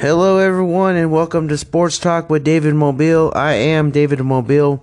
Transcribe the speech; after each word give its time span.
Hello, 0.00 0.38
everyone, 0.38 0.96
and 0.96 1.12
welcome 1.12 1.48
to 1.48 1.58
Sports 1.58 1.98
Talk 1.98 2.30
with 2.30 2.42
David 2.42 2.74
Mobile. 2.74 3.30
I 3.36 3.52
am 3.52 3.90
David 3.90 4.20
Mobile. 4.20 4.82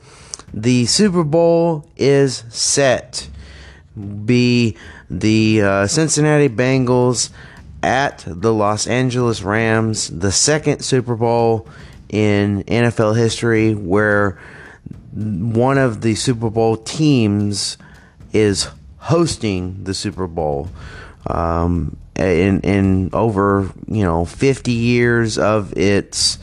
The 0.53 0.85
Super 0.85 1.23
Bowl 1.23 1.89
is 1.95 2.43
set. 2.49 3.27
Be 3.97 4.77
the 5.09 5.63
uh, 5.63 5.87
Cincinnati 5.87 6.49
Bengals 6.49 7.31
at 7.81 8.25
the 8.27 8.53
Los 8.53 8.85
Angeles 8.85 9.41
Rams, 9.41 10.07
the 10.07 10.31
second 10.31 10.81
Super 10.81 11.15
Bowl 11.15 11.67
in 12.09 12.63
NFL 12.65 13.17
history 13.17 13.73
where 13.73 14.39
one 15.15 15.79
of 15.79 16.01
the 16.01 16.13
Super 16.13 16.51
Bowl 16.51 16.77
teams 16.77 17.79
is 18.33 18.67
hosting 18.99 19.83
the 19.83 19.95
Super 19.95 20.27
Bowl. 20.27 20.69
Um, 21.25 21.97
in 22.17 22.61
in 22.61 23.09
over 23.13 23.71
you 23.87 24.03
know 24.03 24.25
50 24.25 24.71
years 24.71 25.37
of 25.37 25.77
its 25.77 26.39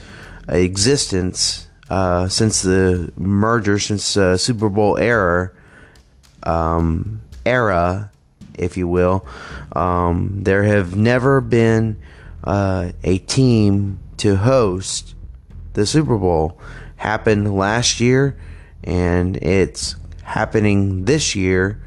existence 0.49 1.69
uh, 1.91 2.29
since 2.29 2.63
the 2.63 3.13
merger, 3.17 3.79
since 3.79 4.17
uh, 4.17 4.37
Super 4.37 4.69
Bowl 4.69 4.97
era, 4.97 5.51
um, 6.43 7.21
era, 7.45 8.11
if 8.55 8.77
you 8.77 8.89
will, 8.89 9.27
um, 9.73 10.43
there 10.43 10.65
have 10.65 10.97
never 10.97 11.41
been 11.41 12.01
uh, 12.43 12.93
a 13.03 13.19
team 13.19 13.99
to 14.17 14.37
host 14.37 15.15
the 15.75 15.87
Super 15.87 16.17
Bowl. 16.17 16.59
Happened 16.97 17.55
last 17.55 18.01
year, 18.01 18.37
and 18.83 19.37
it's 19.37 19.97
happening 20.23 21.05
this 21.05 21.35
year, 21.35 21.83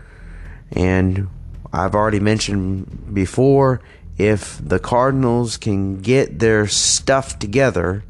and 0.71 1.27
I've 1.73 1.95
already 1.95 2.19
mentioned 2.19 3.13
before 3.13 3.81
if 4.17 4.59
the 4.63 4.79
Cardinals 4.79 5.57
can 5.57 6.01
get 6.01 6.39
their 6.39 6.67
stuff 6.67 7.37
together, 7.39 8.03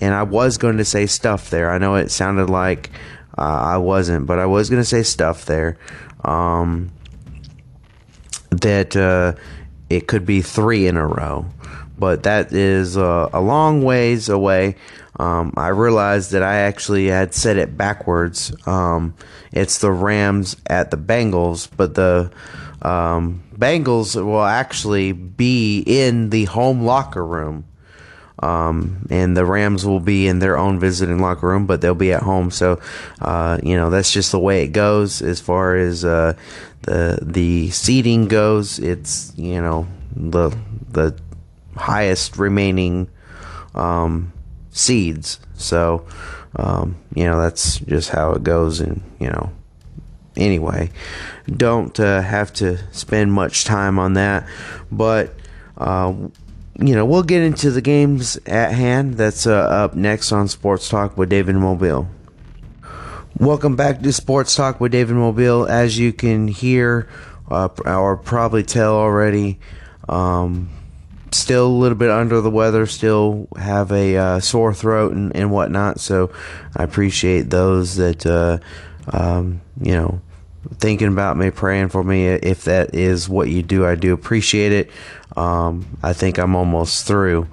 and 0.00 0.14
I 0.14 0.22
was 0.22 0.58
going 0.58 0.78
to 0.78 0.84
say 0.84 1.06
stuff 1.06 1.50
there. 1.50 1.70
I 1.70 1.78
know 1.78 1.96
it 1.96 2.10
sounded 2.10 2.48
like 2.48 2.90
uh, 3.36 3.42
I 3.42 3.76
wasn't, 3.78 4.26
but 4.26 4.38
I 4.38 4.46
was 4.46 4.70
going 4.70 4.80
to 4.80 4.88
say 4.88 5.02
stuff 5.02 5.44
there. 5.44 5.76
Um, 6.24 6.90
that 8.50 8.96
uh, 8.96 9.34
it 9.90 10.06
could 10.06 10.24
be 10.24 10.40
three 10.40 10.86
in 10.86 10.96
a 10.96 11.06
row, 11.06 11.46
but 11.98 12.22
that 12.22 12.52
is 12.52 12.96
uh, 12.96 13.28
a 13.32 13.40
long 13.40 13.82
ways 13.82 14.28
away. 14.28 14.76
Um, 15.18 15.52
I 15.56 15.68
realized 15.68 16.32
that 16.32 16.42
I 16.42 16.56
actually 16.56 17.06
had 17.06 17.34
said 17.34 17.56
it 17.56 17.76
backwards. 17.76 18.54
Um, 18.66 19.14
it's 19.52 19.78
the 19.78 19.92
Rams 19.92 20.56
at 20.66 20.90
the 20.90 20.96
Bengals, 20.96 21.68
but 21.76 21.94
the 21.94 22.32
um, 22.84 23.42
Bengals 23.56 24.22
will 24.22 24.44
actually 24.44 25.12
be 25.12 25.82
in 25.86 26.30
the 26.30 26.44
home 26.44 26.82
locker 26.82 27.24
room. 27.24 27.64
Um, 28.42 29.06
and 29.10 29.36
the 29.36 29.46
Rams 29.46 29.86
will 29.86 30.00
be 30.00 30.26
in 30.26 30.40
their 30.40 30.58
own 30.58 30.78
visiting 30.78 31.20
locker 31.20 31.48
room, 31.48 31.66
but 31.66 31.80
they'll 31.80 31.94
be 31.94 32.12
at 32.12 32.22
home. 32.22 32.50
So, 32.50 32.80
uh, 33.20 33.58
you 33.62 33.76
know, 33.76 33.90
that's 33.90 34.12
just 34.12 34.32
the 34.32 34.38
way 34.38 34.64
it 34.64 34.68
goes 34.68 35.22
as 35.22 35.40
far 35.40 35.76
as 35.76 36.04
uh, 36.04 36.34
the 36.82 37.18
the 37.22 37.70
seating 37.70 38.28
goes. 38.28 38.78
It's 38.78 39.32
you 39.36 39.62
know 39.62 39.86
the 40.14 40.50
the 40.90 41.18
highest 41.76 42.36
remaining 42.36 43.08
um, 43.74 44.32
seeds. 44.70 45.40
So, 45.54 46.06
um, 46.56 46.96
you 47.14 47.24
know, 47.24 47.40
that's 47.40 47.78
just 47.78 48.10
how 48.10 48.32
it 48.32 48.42
goes, 48.42 48.80
and 48.80 49.00
you 49.20 49.28
know, 49.28 49.52
anyway, 50.36 50.90
don't 51.48 51.98
uh, 51.98 52.22
have 52.22 52.52
to 52.54 52.78
spend 52.92 53.32
much 53.32 53.64
time 53.64 53.98
on 53.98 54.14
that. 54.14 54.46
But, 54.90 55.34
uh, 55.78 56.14
you 56.78 56.94
know, 56.94 57.04
we'll 57.04 57.22
get 57.22 57.42
into 57.42 57.70
the 57.70 57.80
games 57.80 58.36
at 58.46 58.72
hand. 58.72 59.14
That's 59.14 59.46
uh, 59.46 59.54
up 59.54 59.94
next 59.94 60.32
on 60.32 60.48
Sports 60.48 60.88
Talk 60.88 61.16
with 61.16 61.28
David 61.28 61.56
Mobile. 61.56 62.08
Welcome 63.38 63.74
back 63.74 64.00
to 64.00 64.12
Sports 64.12 64.54
Talk 64.54 64.80
with 64.80 64.92
David 64.92 65.16
Mobile. 65.16 65.66
As 65.66 65.98
you 65.98 66.12
can 66.12 66.48
hear 66.48 67.08
uh, 67.50 67.68
or 67.84 68.16
probably 68.16 68.62
tell 68.62 68.94
already, 68.94 69.58
um, 70.08 70.70
still 71.32 71.66
a 71.66 71.68
little 71.68 71.98
bit 71.98 72.10
under 72.10 72.40
the 72.40 72.50
weather, 72.50 72.86
still 72.86 73.48
have 73.56 73.90
a 73.90 74.16
uh, 74.16 74.40
sore 74.40 74.72
throat 74.72 75.12
and, 75.12 75.34
and 75.34 75.50
whatnot. 75.50 75.98
So 75.98 76.30
I 76.76 76.84
appreciate 76.84 77.50
those 77.50 77.96
that, 77.96 78.24
uh, 78.24 78.58
um, 79.12 79.60
you 79.80 79.92
know, 79.92 80.20
thinking 80.78 81.08
about 81.08 81.36
me, 81.36 81.50
praying 81.50 81.88
for 81.88 82.02
me. 82.02 82.26
If 82.26 82.64
that 82.64 82.94
is 82.94 83.28
what 83.28 83.48
you 83.48 83.62
do, 83.62 83.86
I 83.86 83.94
do 83.94 84.12
appreciate 84.12 84.72
it. 84.72 84.90
Um, 85.36 85.98
I 86.02 86.12
think 86.12 86.38
I'm 86.38 86.54
almost 86.54 87.06
through. 87.06 87.48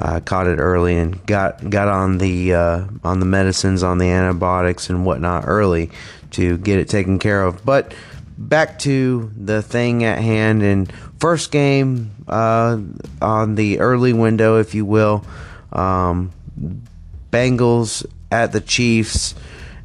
I 0.00 0.20
caught 0.20 0.46
it 0.46 0.56
early 0.56 0.96
and 0.96 1.24
got 1.26 1.68
got 1.68 1.88
on 1.88 2.18
the 2.18 2.54
uh, 2.54 2.84
on 3.04 3.20
the 3.20 3.26
medicines, 3.26 3.82
on 3.82 3.98
the 3.98 4.06
antibiotics 4.06 4.88
and 4.88 5.04
whatnot 5.04 5.44
early 5.46 5.90
to 6.32 6.56
get 6.58 6.78
it 6.78 6.88
taken 6.88 7.18
care 7.18 7.42
of. 7.44 7.64
But 7.64 7.94
back 8.38 8.78
to 8.80 9.30
the 9.36 9.60
thing 9.60 10.02
at 10.04 10.18
hand 10.18 10.62
and 10.62 10.90
first 11.18 11.52
game 11.52 12.12
uh, 12.28 12.78
on 13.20 13.54
the 13.56 13.80
early 13.80 14.12
window, 14.14 14.58
if 14.58 14.74
you 14.74 14.84
will. 14.86 15.24
Um, 15.72 16.32
Bengals 17.30 18.06
at 18.30 18.52
the 18.52 18.60
Chiefs. 18.60 19.34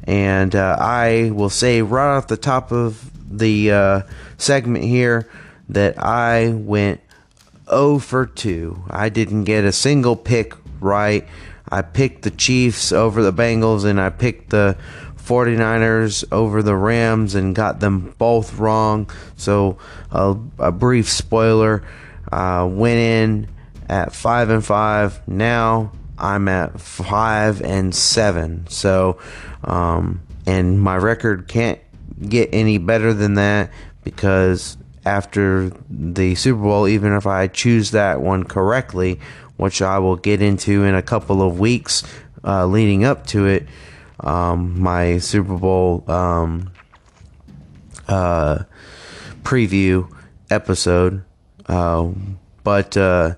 And 0.06 0.54
uh, 0.54 0.76
I 0.78 1.30
will 1.34 1.50
say 1.50 1.82
right 1.82 2.16
off 2.16 2.28
the 2.28 2.36
top 2.36 2.70
of 2.72 3.10
the 3.28 3.72
uh, 3.72 4.02
segment 4.38 4.84
here 4.84 5.28
that 5.68 5.98
I 5.98 6.50
went 6.50 7.00
0 7.68 7.98
for 7.98 8.26
2. 8.26 8.84
I 8.88 9.08
didn't 9.08 9.44
get 9.44 9.64
a 9.64 9.72
single 9.72 10.16
pick 10.16 10.54
right. 10.80 11.26
I 11.68 11.82
picked 11.82 12.22
the 12.22 12.30
Chiefs 12.30 12.92
over 12.92 13.22
the 13.22 13.32
Bengals 13.32 13.84
and 13.84 14.00
I 14.00 14.10
picked 14.10 14.50
the 14.50 14.76
49ers 15.16 16.24
over 16.30 16.62
the 16.62 16.76
Rams 16.76 17.34
and 17.34 17.54
got 17.54 17.80
them 17.80 18.14
both 18.18 18.54
wrong. 18.58 19.10
So, 19.36 19.78
a, 20.12 20.36
a 20.60 20.70
brief 20.70 21.10
spoiler 21.10 21.82
uh, 22.30 22.68
went 22.70 22.98
in 22.98 23.48
at 23.88 24.14
5 24.14 24.50
and 24.50 24.64
5. 24.64 25.26
Now 25.26 25.90
I'm 26.18 26.48
at 26.48 26.80
5 26.80 27.62
and 27.62 27.94
7. 27.94 28.66
So, 28.68 29.18
um, 29.64 30.22
and 30.46 30.80
my 30.80 30.96
record 30.96 31.48
can't 31.48 31.80
get 32.28 32.50
any 32.52 32.78
better 32.78 33.12
than 33.12 33.34
that 33.34 33.70
because 34.04 34.76
after 35.04 35.70
the 35.88 36.34
Super 36.34 36.62
Bowl, 36.62 36.88
even 36.88 37.12
if 37.12 37.26
I 37.26 37.46
choose 37.46 37.92
that 37.92 38.20
one 38.20 38.44
correctly, 38.44 39.20
which 39.56 39.80
I 39.80 39.98
will 39.98 40.16
get 40.16 40.42
into 40.42 40.84
in 40.84 40.94
a 40.94 41.02
couple 41.02 41.42
of 41.42 41.58
weeks 41.58 42.02
uh, 42.44 42.66
leading 42.66 43.04
up 43.04 43.26
to 43.28 43.46
it, 43.46 43.66
um, 44.20 44.80
my 44.80 45.18
Super 45.18 45.56
Bowl 45.56 46.04
um, 46.10 46.72
uh, 48.08 48.64
preview 49.42 50.10
episode. 50.50 51.24
Uh, 51.66 52.10
but 52.64 52.96
uh, 52.96 53.34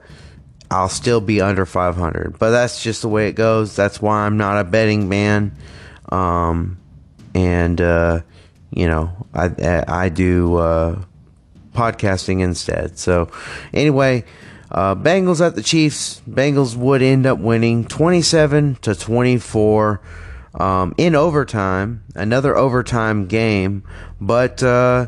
I'll 0.70 0.88
still 0.88 1.20
be 1.20 1.40
under 1.40 1.64
500. 1.64 2.38
But 2.38 2.50
that's 2.50 2.82
just 2.82 3.02
the 3.02 3.08
way 3.08 3.28
it 3.28 3.32
goes. 3.32 3.74
That's 3.74 4.02
why 4.02 4.26
I'm 4.26 4.36
not 4.36 4.58
a 4.58 4.64
betting 4.64 5.08
man. 5.08 5.56
Um, 6.10 6.78
and 7.34 7.80
uh, 7.80 8.20
you 8.70 8.86
know, 8.86 9.26
I 9.34 9.84
I 9.86 10.08
do 10.08 10.56
uh, 10.56 11.02
podcasting 11.72 12.40
instead. 12.40 12.98
So 12.98 13.30
anyway, 13.72 14.24
uh, 14.70 14.94
Bengals 14.94 15.44
at 15.44 15.54
the 15.54 15.62
Chiefs. 15.62 16.20
Bengals 16.28 16.76
would 16.76 17.02
end 17.02 17.26
up 17.26 17.38
winning 17.38 17.86
27 17.86 18.76
to 18.76 18.94
24 18.94 20.00
um, 20.54 20.94
in 20.98 21.14
overtime. 21.14 22.04
Another 22.14 22.56
overtime 22.56 23.26
game, 23.26 23.84
but 24.20 24.62
uh, 24.62 25.06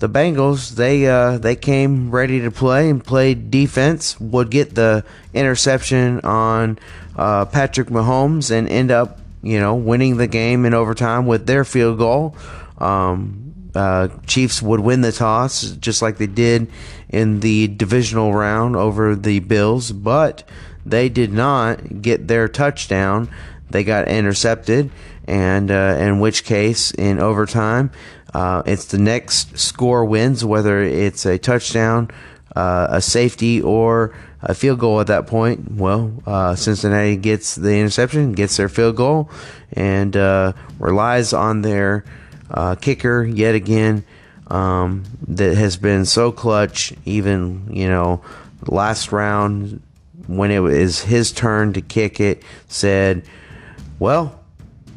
the 0.00 0.08
Bengals 0.08 0.74
they 0.74 1.06
uh, 1.06 1.38
they 1.38 1.56
came 1.56 2.10
ready 2.10 2.40
to 2.40 2.50
play 2.50 2.90
and 2.90 3.04
played 3.04 3.50
defense. 3.50 4.18
Would 4.20 4.50
get 4.50 4.74
the 4.74 5.04
interception 5.32 6.20
on 6.20 6.78
uh, 7.16 7.44
Patrick 7.44 7.88
Mahomes 7.88 8.50
and 8.50 8.68
end 8.68 8.90
up 8.90 9.20
you 9.42 9.58
know, 9.58 9.74
winning 9.74 10.16
the 10.16 10.26
game 10.26 10.64
in 10.64 10.74
overtime 10.74 11.26
with 11.26 11.46
their 11.46 11.64
field 11.64 11.98
goal. 11.98 12.36
Um, 12.78 13.54
uh, 13.74 14.08
Chiefs 14.26 14.60
would 14.60 14.80
win 14.80 15.00
the 15.00 15.12
toss 15.12 15.62
just 15.72 16.02
like 16.02 16.18
they 16.18 16.26
did 16.26 16.70
in 17.08 17.40
the 17.40 17.68
divisional 17.68 18.34
round 18.34 18.76
over 18.76 19.14
the 19.14 19.38
Bills, 19.40 19.92
but 19.92 20.46
they 20.84 21.08
did 21.08 21.32
not 21.32 22.02
get 22.02 22.26
their 22.26 22.48
touchdown. 22.48 23.30
They 23.70 23.84
got 23.84 24.08
intercepted, 24.08 24.90
and 25.26 25.70
uh, 25.70 25.96
in 25.98 26.18
which 26.18 26.44
case, 26.44 26.90
in 26.90 27.20
overtime, 27.20 27.92
uh, 28.34 28.62
it's 28.66 28.86
the 28.86 28.98
next 28.98 29.58
score 29.58 30.04
wins, 30.04 30.44
whether 30.44 30.80
it's 30.80 31.26
a 31.26 31.38
touchdown, 31.38 32.10
uh, 32.54 32.88
a 32.90 33.00
safety, 33.00 33.60
or 33.60 34.14
a 34.42 34.54
field 34.54 34.78
goal 34.78 35.00
at 35.00 35.08
that 35.08 35.26
point. 35.26 35.72
Well, 35.72 36.12
uh, 36.26 36.54
Cincinnati 36.54 37.16
gets 37.16 37.54
the 37.54 37.76
interception, 37.76 38.32
gets 38.32 38.56
their 38.56 38.68
field 38.68 38.96
goal, 38.96 39.30
and 39.72 40.16
uh, 40.16 40.52
relies 40.78 41.32
on 41.32 41.62
their 41.62 42.04
uh, 42.50 42.76
kicker 42.76 43.22
yet 43.24 43.54
again. 43.54 44.04
Um, 44.46 45.04
that 45.28 45.56
has 45.56 45.76
been 45.76 46.04
so 46.04 46.32
clutch, 46.32 46.92
even 47.04 47.68
you 47.72 47.88
know, 47.88 48.20
last 48.66 49.12
round 49.12 49.80
when 50.26 50.50
it 50.50 50.58
was 50.58 51.02
his 51.02 51.30
turn 51.30 51.72
to 51.74 51.80
kick 51.80 52.18
it, 52.18 52.42
said, 52.66 53.22
"Well, 54.00 54.39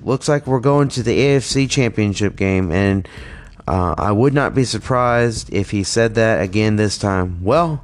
looks 0.06 0.28
like 0.28 0.48
we're 0.48 0.60
going 0.60 0.90
to 0.90 1.04
the 1.04 1.18
AFC 1.18 1.70
Championship 1.70 2.36
game," 2.36 2.72
and 2.72 3.08
uh, 3.68 3.96
I 3.98 4.12
would 4.12 4.34
not 4.34 4.54
be 4.54 4.66
surprised 4.66 5.54
if 5.54 5.72
he 5.72 5.84
said 5.84 6.16
that 6.16 6.42
again 6.42 6.76
this 6.76 6.98
time. 6.98 7.44
Well, 7.44 7.84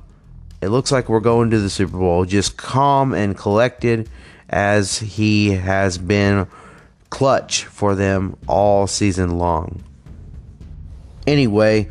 it 0.62 0.69
looks 0.69 0.92
like 0.92 1.07
we're 1.07 1.19
going 1.19 1.51
to 1.51 1.60
the 1.60 1.69
Super 1.69 1.98
Bowl, 1.98 2.25
just 2.25 2.57
calm 2.57 3.13
and 3.13 3.38
collected 3.38 4.10
as 4.50 5.00
he 5.00 5.51
has 5.51 5.98
been 5.98 6.48
clutch 7.10 7.66
for 7.66 7.95
them 7.95 8.38
all 8.48 8.88
season 8.88 9.38
long. 9.38 9.83
Anyway, 11.25 11.89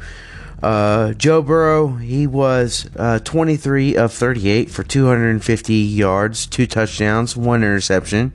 uh, 0.62 1.12
Joe 1.14 1.40
Burrow, 1.42 1.94
he 1.96 2.26
was 2.26 2.90
uh, 2.96 3.20
23 3.20 3.96
of 3.96 4.12
38 4.12 4.70
for 4.70 4.82
250 4.82 5.74
yards, 5.74 6.46
two 6.46 6.66
touchdowns, 6.66 7.36
one 7.36 7.62
interception. 7.62 8.32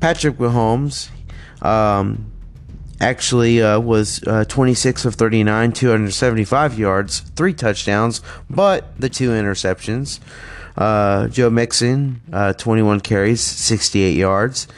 Patrick 0.00 0.36
Mahomes 0.36 1.10
um, 1.62 2.32
actually 3.00 3.62
uh, 3.62 3.80
was 3.80 4.22
uh, 4.26 4.44
26 4.46 5.04
of 5.04 5.14
39, 5.14 5.72
275 5.72 6.78
yards, 6.78 7.20
three 7.20 7.52
touchdowns, 7.54 8.22
but 8.48 8.98
the 9.00 9.08
two 9.08 9.30
interceptions. 9.30 10.20
Uh, 10.76 11.26
Joe 11.28 11.50
Mixon, 11.50 12.20
uh, 12.32 12.52
21 12.52 13.00
carries, 13.00 13.40
68 13.40 14.16
yards. 14.16 14.68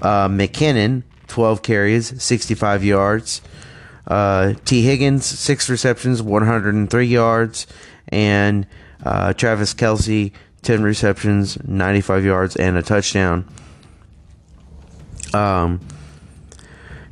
McKinnon, 0.00 1.04
12 1.28 1.62
carries, 1.62 2.22
65 2.22 2.84
yards. 2.84 3.40
Uh, 4.06 4.54
Tee 4.64 4.82
Higgins, 4.82 5.24
six 5.24 5.68
receptions, 5.68 6.22
103 6.22 7.06
yards. 7.06 7.66
And 8.08 8.66
uh, 9.04 9.32
Travis 9.32 9.74
Kelce, 9.74 10.32
10 10.62 10.82
receptions, 10.82 11.58
95 11.64 12.24
yards, 12.24 12.56
and 12.56 12.76
a 12.76 12.82
touchdown. 12.82 13.48
Um, 15.34 15.80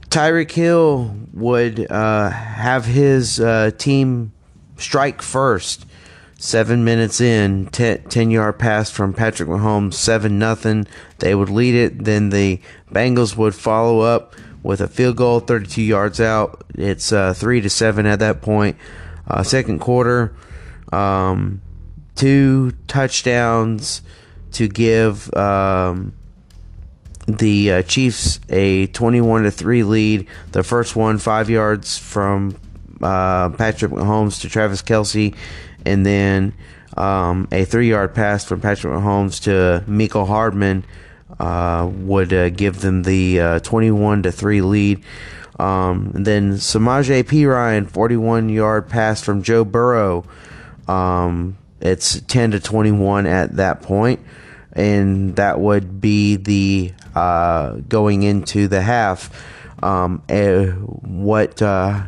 Tyreek 0.08 0.52
Hill 0.52 1.16
would 1.32 1.90
uh, 1.90 2.30
have 2.30 2.84
his 2.84 3.40
uh, 3.40 3.70
team 3.76 4.32
strike 4.76 5.22
first. 5.22 5.86
Seven 6.38 6.84
minutes 6.84 7.20
in, 7.20 7.66
10, 7.66 8.02
10 8.04 8.30
yard 8.30 8.58
pass 8.58 8.90
from 8.90 9.14
Patrick 9.14 9.48
Mahomes, 9.48 9.94
7 9.94 10.38
nothing. 10.38 10.86
They 11.20 11.34
would 11.34 11.48
lead 11.48 11.74
it. 11.74 12.04
Then 12.04 12.30
the 12.30 12.60
Bengals 12.90 13.36
would 13.36 13.54
follow 13.54 14.00
up 14.00 14.34
with 14.62 14.80
a 14.80 14.88
field 14.88 15.16
goal 15.16 15.40
32 15.40 15.82
yards 15.82 16.20
out. 16.20 16.64
It's 16.74 17.12
uh, 17.12 17.32
3 17.32 17.60
to 17.60 17.70
7 17.70 18.06
at 18.06 18.18
that 18.18 18.42
point. 18.42 18.76
Uh, 19.28 19.42
second 19.44 19.78
quarter, 19.78 20.34
um, 20.92 21.62
two 22.16 22.72
touchdowns 22.88 24.02
to 24.50 24.68
give 24.68 25.32
um, 25.34 26.12
the 27.26 27.72
uh, 27.72 27.82
Chiefs 27.82 28.40
a 28.48 28.86
21 28.88 29.44
to 29.44 29.50
3 29.50 29.82
lead. 29.84 30.26
The 30.52 30.62
first 30.62 30.96
one, 30.96 31.18
five 31.18 31.48
yards 31.48 31.98
from 31.98 32.56
uh, 33.02 33.50
Patrick 33.50 33.92
Mahomes 33.92 34.40
to 34.42 34.48
Travis 34.48 34.82
Kelce, 34.82 35.34
and 35.84 36.04
then 36.06 36.54
um, 36.96 37.48
a 37.50 37.64
three 37.64 37.88
yard 37.88 38.14
pass 38.14 38.44
from 38.44 38.60
Patrick 38.60 38.92
Mahomes 38.92 39.42
to 39.44 39.84
Mecole 39.90 40.26
Hardman 40.26 40.84
uh, 41.38 41.88
would 41.90 42.32
uh, 42.32 42.50
give 42.50 42.80
them 42.80 43.02
the 43.02 43.40
uh, 43.40 43.58
21 43.60 44.24
to 44.24 44.32
3 44.32 44.60
lead. 44.62 45.04
Um, 45.58 46.10
then 46.14 46.54
Samaje 46.54 47.22
Perine, 47.24 47.88
41 47.88 48.48
yard 48.48 48.88
pass 48.88 49.22
from 49.22 49.42
Joe 49.42 49.64
Burrow. 49.64 50.24
Um, 50.88 51.56
it's 51.80 52.20
10 52.20 52.52
to 52.52 52.60
21 52.60 53.26
at 53.26 53.56
that 53.56 53.82
point, 53.82 54.20
and 54.72 55.36
that 55.36 55.60
would 55.60 56.00
be 56.00 56.36
the 56.36 56.92
uh, 57.14 57.76
going 57.88 58.22
into 58.22 58.68
the 58.68 58.82
half. 58.82 59.30
Um, 59.82 60.22
uh, 60.28 60.66
what 60.66 61.60
uh, 61.60 62.06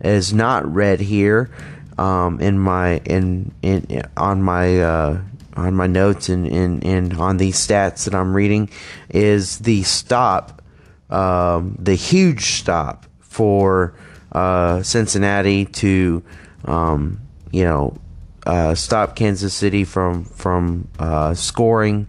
is 0.00 0.32
not 0.32 0.72
read 0.72 1.00
here 1.00 1.50
um, 1.98 2.40
in 2.40 2.58
my 2.58 2.98
in 2.98 3.52
in 3.62 4.02
on 4.16 4.42
my 4.42 5.18
on 5.56 5.74
my 5.74 5.86
notes 5.86 6.28
and, 6.28 6.46
and, 6.46 6.84
and 6.84 7.14
on 7.18 7.38
these 7.38 7.56
stats 7.56 8.04
that 8.04 8.14
I'm 8.14 8.34
reading 8.34 8.68
is 9.08 9.60
the 9.60 9.82
stop, 9.84 10.62
um, 11.10 11.76
the 11.78 11.94
huge 11.94 12.44
stop 12.58 13.06
for 13.20 13.94
uh, 14.32 14.82
Cincinnati 14.82 15.64
to, 15.64 16.22
um, 16.66 17.20
you 17.50 17.64
know, 17.64 17.96
uh, 18.44 18.74
stop 18.74 19.16
Kansas 19.16 19.54
City 19.54 19.82
from 19.82 20.24
from 20.24 20.86
uh, 21.00 21.34
scoring, 21.34 22.08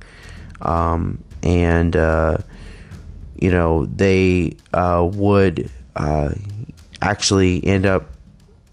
um, 0.62 1.24
and 1.44 1.96
uh, 1.96 2.38
you 3.40 3.52
know 3.52 3.86
they 3.86 4.58
uh, 4.74 5.08
would 5.14 5.70
uh, 5.96 6.30
actually 7.02 7.64
end 7.66 7.86
up, 7.86 8.06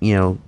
you 0.01 0.15
know, 0.15 0.39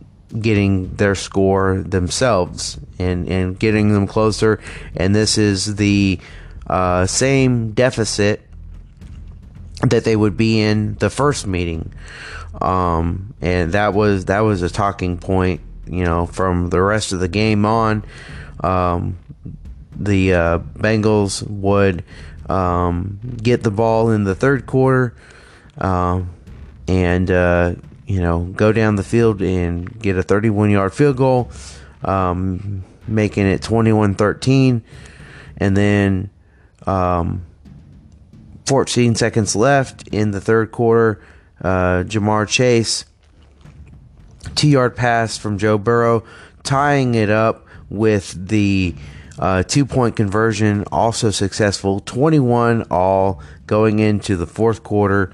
getting 0.41 0.94
their 0.97 1.15
score 1.15 1.83
themselves 1.87 2.79
and, 2.99 3.29
and 3.29 3.59
getting 3.59 3.93
them 3.93 4.06
closer. 4.06 4.61
And 4.97 5.15
this 5.15 5.38
is 5.38 5.77
the 5.77 6.19
uh, 6.67 7.06
same 7.06 7.73
deficit 7.73 8.43
that 9.82 10.05
they 10.05 10.17
would 10.17 10.37
be 10.37 10.61
in 10.61 10.94
the 10.97 11.11
first 11.11 11.47
meeting. 11.47 11.93
Um, 12.61 13.35
and 13.41 13.73
that 13.73 13.93
was 13.93 14.27
that 14.27 14.41
was 14.41 14.62
a 14.62 14.71
talking 14.71 15.19
point, 15.19 15.61
you 15.87 16.05
know, 16.05 16.27
from 16.27 16.71
the 16.71 16.81
rest 16.81 17.12
of 17.12 17.21
the 17.21 17.29
game 17.29 17.67
on. 17.67 18.03
Um, 18.61 19.19
the 19.98 20.34
uh, 20.34 20.58
Bengals 20.58 21.43
would 21.48 22.04
um, 22.48 23.19
get 23.43 23.62
the 23.62 23.70
ball 23.70 24.10
in 24.10 24.25
the 24.25 24.34
third 24.34 24.66
quarter, 24.66 25.14
um, 25.78 26.31
and 26.87 27.31
uh, 27.31 27.75
you 28.06 28.20
know, 28.20 28.44
go 28.44 28.72
down 28.72 28.96
the 28.96 29.02
field 29.02 29.43
and 29.43 30.00
get 30.00 30.16
a 30.16 30.22
31 30.22 30.70
yard 30.70 30.94
field 30.94 31.16
goal, 31.16 31.50
um, 32.04 32.84
making 33.06 33.46
it 33.46 33.62
21 33.62 34.14
13. 34.14 34.82
And 35.58 35.76
then 35.76 36.31
um, 36.87 37.44
14 38.66 39.14
seconds 39.14 39.56
left 39.56 40.06
in 40.08 40.31
the 40.31 40.40
third 40.40 40.70
quarter, 40.70 41.20
uh, 41.60 42.04
Ja'Marr 42.04 42.46
Chase, 42.46 43.06
two 44.54 44.69
yard 44.69 44.94
pass 44.94 45.37
from 45.37 45.58
Joe 45.58 45.78
Burrow, 45.78 46.22
tying 46.62 47.14
it 47.14 47.31
up 47.31 47.66
with 47.88 48.48
the 48.48 48.94
uh, 49.38 49.62
two 49.62 49.84
point 49.84 50.16
conversion, 50.16 50.84
also 50.90 51.31
successful, 51.31 52.00
21 52.00 52.84
all 52.90 53.43
going 53.66 53.98
into 53.98 54.36
the 54.36 54.46
fourth 54.46 54.82
quarter. 54.82 55.32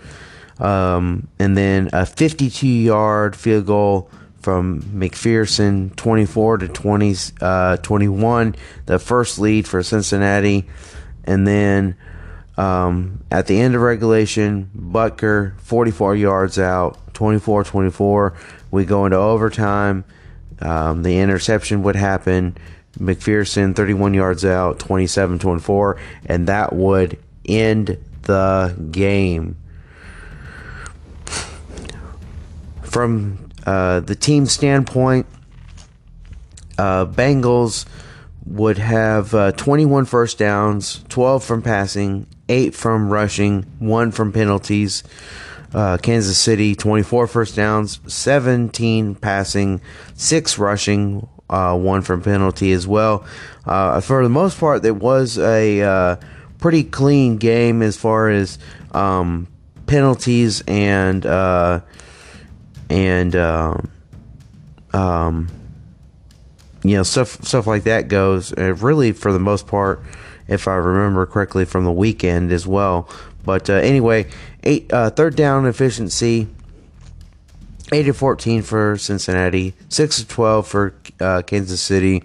Um, 0.58 1.28
and 1.38 1.56
then 1.56 1.90
a 1.92 2.06
52 2.06 2.66
yard 2.66 3.34
field 3.34 3.66
goal 3.66 4.10
from 4.40 4.82
McPherson, 4.82 5.94
24 5.96 6.58
to 6.58 6.68
20, 6.68 7.14
uh, 7.40 7.76
21, 7.78 8.56
the 8.86 8.98
first 8.98 9.38
lead 9.38 9.66
for 9.68 9.82
Cincinnati. 9.82 10.68
And 11.24 11.46
then 11.46 11.96
um, 12.56 13.24
at 13.30 13.46
the 13.46 13.60
end 13.60 13.74
of 13.74 13.80
regulation, 13.80 14.70
Butker, 14.76 15.58
44 15.60 16.16
yards 16.16 16.58
out, 16.58 17.14
24 17.14 17.64
24. 17.64 18.34
We 18.70 18.84
go 18.84 19.04
into 19.04 19.16
overtime. 19.16 20.04
Um, 20.60 21.02
the 21.02 21.18
interception 21.18 21.82
would 21.82 21.96
happen. 21.96 22.56
McPherson, 22.98 23.74
31 23.74 24.14
yards 24.14 24.44
out, 24.44 24.78
27 24.78 25.38
24. 25.38 25.98
And 26.26 26.46
that 26.46 26.72
would 26.72 27.18
end 27.46 27.98
the 28.22 28.76
game. 28.90 29.56
from 32.92 33.48
uh, 33.64 34.00
the 34.00 34.14
team 34.14 34.44
standpoint, 34.44 35.26
uh, 36.76 37.06
Bengals 37.06 37.86
would 38.44 38.76
have 38.76 39.34
uh, 39.34 39.52
21 39.52 40.04
first 40.04 40.36
downs, 40.36 41.02
12 41.08 41.42
from 41.42 41.62
passing, 41.62 42.26
8 42.50 42.74
from 42.74 43.08
rushing, 43.08 43.62
1 43.78 44.10
from 44.10 44.32
penalties. 44.32 45.02
Uh, 45.72 45.96
Kansas 45.96 46.36
City, 46.36 46.74
24 46.74 47.26
first 47.26 47.56
downs, 47.56 47.98
17 48.06 49.14
passing, 49.14 49.80
6 50.14 50.58
rushing, 50.58 51.26
uh, 51.52 51.76
1 51.76 52.02
from 52.02 52.22
penalty 52.22 52.72
as 52.72 52.86
well. 52.86 53.24
Uh, 53.66 54.00
for 54.00 54.22
the 54.22 54.28
most 54.28 54.58
part, 54.58 54.84
it 54.84 54.96
was 54.96 55.38
a 55.38 56.18
pretty 56.58 56.84
clean 56.84 57.36
game 57.36 57.82
as 57.82 57.96
far 57.96 58.28
as 58.30 58.58
um, 58.92 59.46
penalties 59.86 60.62
and 60.66 61.26
and 62.92 63.34
um, 63.34 63.90
um, 64.92 65.48
you 66.82 66.96
know 66.96 67.02
stuff 67.02 67.42
stuff 67.42 67.66
like 67.66 67.84
that 67.84 68.08
goes. 68.08 68.52
Uh, 68.52 68.74
really, 68.74 69.12
for 69.12 69.32
the 69.32 69.38
most 69.38 69.66
part, 69.66 70.02
if 70.46 70.68
I 70.68 70.74
remember 70.74 71.24
correctly, 71.26 71.64
from 71.64 71.84
the 71.84 71.92
weekend 71.92 72.52
as 72.52 72.66
well. 72.66 73.08
But 73.44 73.70
uh, 73.70 73.74
anyway, 73.74 74.26
eight 74.62 74.92
uh, 74.92 75.10
third 75.10 75.36
down 75.36 75.66
efficiency 75.66 76.48
8 77.92 78.04
to 78.04 78.14
14 78.14 78.62
for 78.62 78.96
Cincinnati, 78.96 79.74
6 79.88 80.16
to 80.16 80.28
12 80.28 80.66
for 80.66 80.94
uh, 81.20 81.42
Kansas 81.42 81.80
City. 81.80 82.24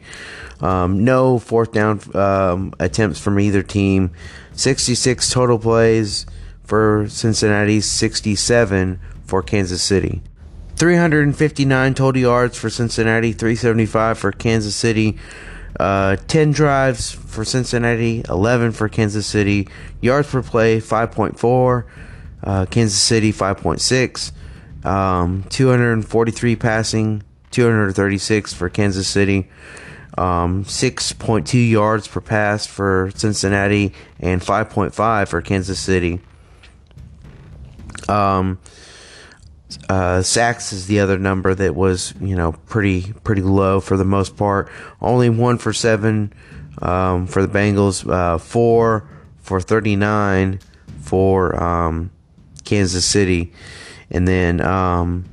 Um, 0.62 1.04
no 1.04 1.38
fourth 1.40 1.74
down 1.74 2.00
um, 2.16 2.74
attempts 2.80 3.20
from 3.20 3.40
either 3.40 3.62
team. 3.62 4.12
66 4.54 5.30
total 5.30 5.60
plays 5.60 6.26
for 6.64 7.08
Cincinnati, 7.10 7.82
67 7.82 9.00
for 9.26 9.44
Kansas 9.44 9.84
City. 9.84 10.22
359 10.78 11.94
total 11.94 12.22
yards 12.22 12.58
for 12.58 12.70
Cincinnati, 12.70 13.34
375 13.34 14.18
for 14.18 14.32
Kansas 14.32 14.76
City. 14.76 15.18
Uh, 15.80 16.16
10 16.28 16.52
drives 16.52 17.12
for 17.12 17.44
Cincinnati, 17.44 18.24
11 18.30 18.72
for 18.72 18.88
Kansas 18.88 19.28
City. 19.28 19.68
Yards 20.02 20.30
per 20.30 20.42
play, 20.42 20.80
5.4. 20.80 21.84
Uh, 22.44 22.66
Kansas 22.68 23.00
City, 23.00 23.34
5.6. 23.34 24.32
Um, 24.84 25.44
243 25.50 26.56
passing, 26.56 27.24
236 27.52 28.54
for 28.54 28.70
Kansas 28.70 29.08
City. 29.08 29.50
Um, 30.18 30.66
6.2 30.66 31.70
yards 31.70 32.08
per 32.08 32.22
pass 32.22 32.66
for 32.66 33.12
Cincinnati 33.14 33.94
and 34.20 34.42
5.5 34.42 35.28
for 35.28 35.42
Kansas 35.42 35.80
City. 35.80 36.20
Um, 38.10 38.60
uh, 39.90 40.22
sacks 40.22 40.72
is 40.72 40.88
the 40.88 41.00
other 41.00 41.18
number 41.18 41.54
that 41.54 41.76
was 41.76 42.14
you 42.22 42.36
know 42.36 42.54
pretty 42.54 43.14
pretty 43.24 43.42
low 43.42 43.80
for 43.80 43.98
the 43.98 44.06
most 44.06 44.38
part. 44.38 44.70
Only 45.02 45.30
one 45.30 45.58
for 45.58 45.74
seven 45.74 46.34
um, 46.82 47.28
for 47.28 47.46
the 47.46 47.48
Bengals, 47.48 48.10
uh, 48.10 48.38
four 48.38 49.10
for 49.38 49.60
39 49.60 50.60
for 51.02 51.62
um, 51.62 52.12
Kansas 52.64 53.06
City, 53.06 53.52
and 54.10 54.28
then 54.28 54.62
um, 54.62 55.26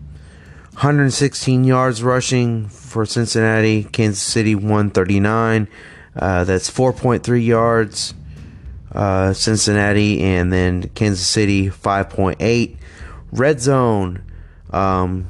116 0.72 1.64
yards 1.64 2.02
rushing 2.02 2.68
for 2.68 3.06
Cincinnati. 3.06 3.84
Kansas 3.84 4.22
City 4.22 4.54
139. 4.54 5.68
Uh, 6.16 6.44
that's 6.44 6.70
4.3 6.70 7.44
yards. 7.44 8.14
Uh, 8.92 9.32
Cincinnati 9.32 10.20
and 10.22 10.52
then 10.52 10.88
Kansas 10.90 11.26
City 11.26 11.68
5.8. 11.68 12.76
Red 13.32 13.60
zone. 13.60 14.22
Um, 14.70 15.28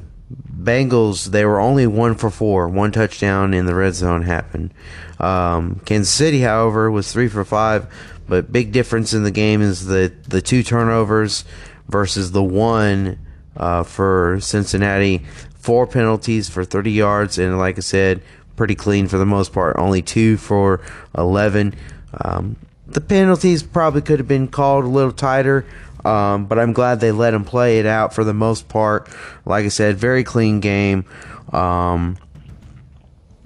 Bengals 0.65 1.25
they 1.25 1.45
were 1.45 1.59
only 1.59 1.85
one 1.85 2.15
for 2.15 2.29
four. 2.31 2.67
One 2.67 2.91
touchdown 2.91 3.53
in 3.53 3.65
the 3.67 3.75
red 3.75 3.93
zone 3.93 4.23
happened. 4.23 4.73
Um, 5.19 5.79
Kansas 5.85 6.11
City, 6.11 6.41
however, 6.41 6.89
was 6.89 7.11
three 7.11 7.27
for 7.27 7.45
five. 7.45 7.87
But 8.27 8.51
big 8.51 8.71
difference 8.71 9.13
in 9.13 9.23
the 9.23 9.31
game 9.31 9.61
is 9.61 9.85
the 9.85 10.11
the 10.27 10.41
two 10.41 10.63
turnovers 10.63 11.45
versus 11.87 12.31
the 12.31 12.43
one 12.43 13.19
uh, 13.57 13.83
for 13.83 14.39
Cincinnati. 14.39 15.25
Four 15.55 15.87
penalties 15.87 16.47
for 16.47 16.63
30 16.63 16.91
yards, 16.91 17.39
and 17.39 17.57
like 17.57 17.77
I 17.77 17.81
said, 17.81 18.21
pretty 18.55 18.75
clean 18.75 19.07
for 19.07 19.17
the 19.17 19.25
most 19.25 19.51
part. 19.51 19.75
Only 19.77 20.01
two 20.01 20.37
for 20.37 20.81
11. 21.17 21.73
Um, 22.21 22.55
the 22.87 23.01
penalties 23.01 23.63
probably 23.63 24.01
could 24.01 24.19
have 24.19 24.27
been 24.27 24.47
called 24.47 24.85
a 24.85 24.89
little 24.89 25.11
tighter, 25.11 25.65
um, 26.03 26.45
but 26.45 26.59
I'm 26.59 26.71
glad 26.71 26.99
they 26.99 27.11
let 27.11 27.33
him 27.33 27.43
play 27.43 27.79
it 27.79 27.85
out 27.85 28.13
for 28.13 28.23
the 28.23 28.33
most 28.33 28.67
part. 28.67 29.09
Like 29.45 29.65
I 29.65 29.69
said, 29.69 29.97
very 29.97 30.23
clean 30.23 30.59
game. 30.59 31.05
Um, 31.51 32.17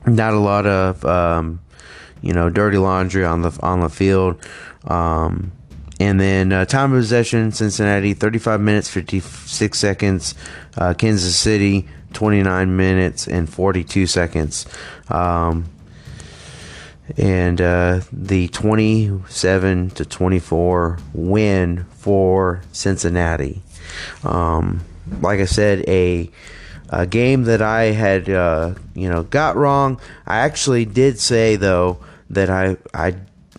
not 0.06 0.34
a 0.34 0.40
lot 0.40 0.66
of 0.66 1.06
um, 1.06 1.62
you 2.22 2.34
know 2.34 2.50
dirty 2.50 2.78
laundry 2.78 3.24
on 3.24 3.42
the 3.42 3.58
on 3.62 3.80
the 3.80 3.90
field. 3.90 4.44
Um, 4.86 5.52
and 6.00 6.20
then 6.20 6.54
uh, 6.54 6.66
time 6.66 6.94
of 6.94 7.00
possession, 7.00 7.52
Cincinnati, 7.52 8.14
35 8.14 8.62
minutes, 8.62 8.90
56 8.90 9.78
seconds. 9.78 10.36
Uh, 10.78 10.94
Kansas 10.94 11.36
City, 11.36 11.88
29 12.14 12.76
minutes 12.76 13.28
and 13.28 13.50
42 13.50 14.08
seconds. 14.08 14.66
Um, 15.10 15.66
and 17.18 17.60
uh, 17.60 18.02
the 18.14 18.48
27 18.50 19.90
to 19.92 20.06
24 20.06 21.00
win 21.14 21.86
for 21.98 22.62
Cincinnati. 22.72 23.62
Um, 24.24 24.82
like 25.22 25.40
I 25.40 25.46
said, 25.46 25.84
a, 25.90 26.30
a 26.90 27.08
game 27.08 27.44
that 27.44 27.62
I 27.62 27.86
had 27.86 28.30
uh, 28.30 28.76
you 28.94 29.10
know 29.10 29.24
got 29.24 29.56
wrong. 29.56 30.00
I 30.26 30.38
actually 30.38 30.86
did 30.86 31.20
say 31.20 31.56
though 31.56 32.00
that 32.30 32.50
I 32.50 32.78
I 32.94 33.16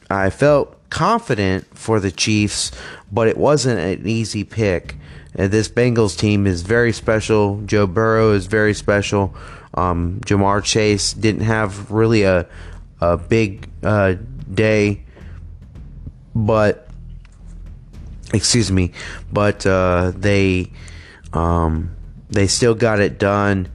I 0.09 0.31
felt 0.31 0.80
confident 0.91 1.67
for 1.77 2.01
the 2.01 2.11
Chiefs, 2.11 2.73
but 3.11 3.29
it 3.29 3.37
wasn't 3.37 3.81
an 3.81 4.07
easy 4.07 4.45
pick. 4.45 4.97
Uh, 5.39 5.47
this 5.47 5.69
Bengals 5.69 6.19
team 6.19 6.47
is 6.47 6.63
very 6.63 6.93
special. 6.93 7.63
Joe 7.65 7.87
Burrow 7.87 8.33
is 8.33 8.47
very 8.47 8.75
special. 8.75 9.35
Um, 9.75 10.21
Ja'Marr 10.27 10.63
Chase 10.65 11.13
didn't 11.13 11.43
have 11.43 11.91
really 11.91 12.25
a 12.25 12.47
a 13.01 13.17
big 13.17 13.69
uh, 13.83 14.17
day, 14.53 15.03
but 16.35 16.89
excuse 18.35 18.71
me, 18.71 18.93
but 19.33 19.65
uh, 19.67 20.13
they 20.15 20.71
um, 21.33 21.95
they 22.29 22.47
still 22.47 22.75
got 22.75 23.01
it 23.01 23.19
done, 23.19 23.69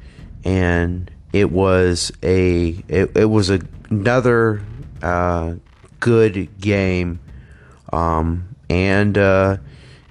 and 0.44 1.10
it 1.34 1.52
was 1.52 2.12
a 2.22 2.84
it, 2.88 3.16
it 3.16 3.30
was 3.30 3.50
a, 3.50 3.60
another 3.90 4.62
uh, 5.02 5.56
good 6.06 6.60
game, 6.62 7.20
um, 7.92 8.56
and, 8.70 9.18
uh, 9.18 9.58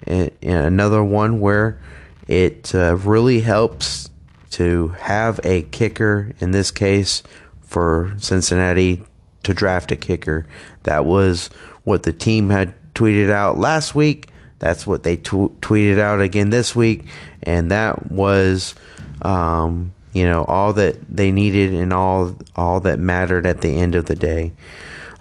and, 0.02 0.32
and, 0.42 0.66
another 0.66 1.04
one 1.04 1.38
where 1.38 1.78
it 2.26 2.74
uh, 2.74 2.96
really 2.96 3.38
helps 3.38 4.10
to 4.50 4.88
have 4.98 5.38
a 5.44 5.62
kicker. 5.62 6.32
In 6.40 6.50
this 6.50 6.72
case, 6.72 7.22
for 7.62 8.12
Cincinnati 8.18 9.04
to 9.44 9.54
draft 9.54 9.92
a 9.92 9.96
kicker. 9.96 10.46
That 10.82 11.04
was 11.04 11.48
what 11.84 12.02
the 12.02 12.12
team 12.12 12.50
had 12.50 12.74
tweeted 12.94 13.30
out 13.30 13.56
last 13.56 13.94
week. 13.94 14.30
That's 14.58 14.88
what 14.88 15.04
they 15.04 15.16
tweeted 15.16 16.00
out 16.00 16.20
again 16.20 16.50
this 16.50 16.74
week, 16.74 17.04
and 17.44 17.70
that 17.70 18.10
was, 18.10 18.74
um, 19.22 19.92
you 20.12 20.24
know, 20.24 20.42
all 20.44 20.72
that 20.72 20.96
they 21.08 21.30
needed 21.30 21.72
and 21.72 21.92
all 21.92 22.34
all 22.56 22.80
that 22.80 22.98
mattered 22.98 23.46
at 23.46 23.60
the 23.60 23.76
end 23.76 23.94
of 23.94 24.06
the 24.06 24.16
day. 24.16 24.52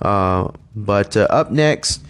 Uh, 0.01 0.49
but 0.75 1.15
uh, 1.17 1.27
up 1.29 1.51
next, 1.51 2.01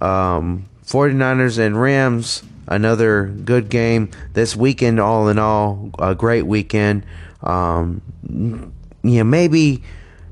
um, 0.00 0.66
49ers 0.86 1.58
and 1.58 1.80
Rams, 1.80 2.42
another 2.68 3.26
good 3.26 3.68
game 3.68 4.10
this 4.34 4.54
weekend. 4.54 5.00
All 5.00 5.28
in 5.28 5.38
all, 5.38 5.90
a 5.98 6.14
great 6.14 6.46
weekend. 6.46 7.04
Um, 7.42 8.02
you 8.28 8.72
know, 9.18 9.24
maybe 9.24 9.82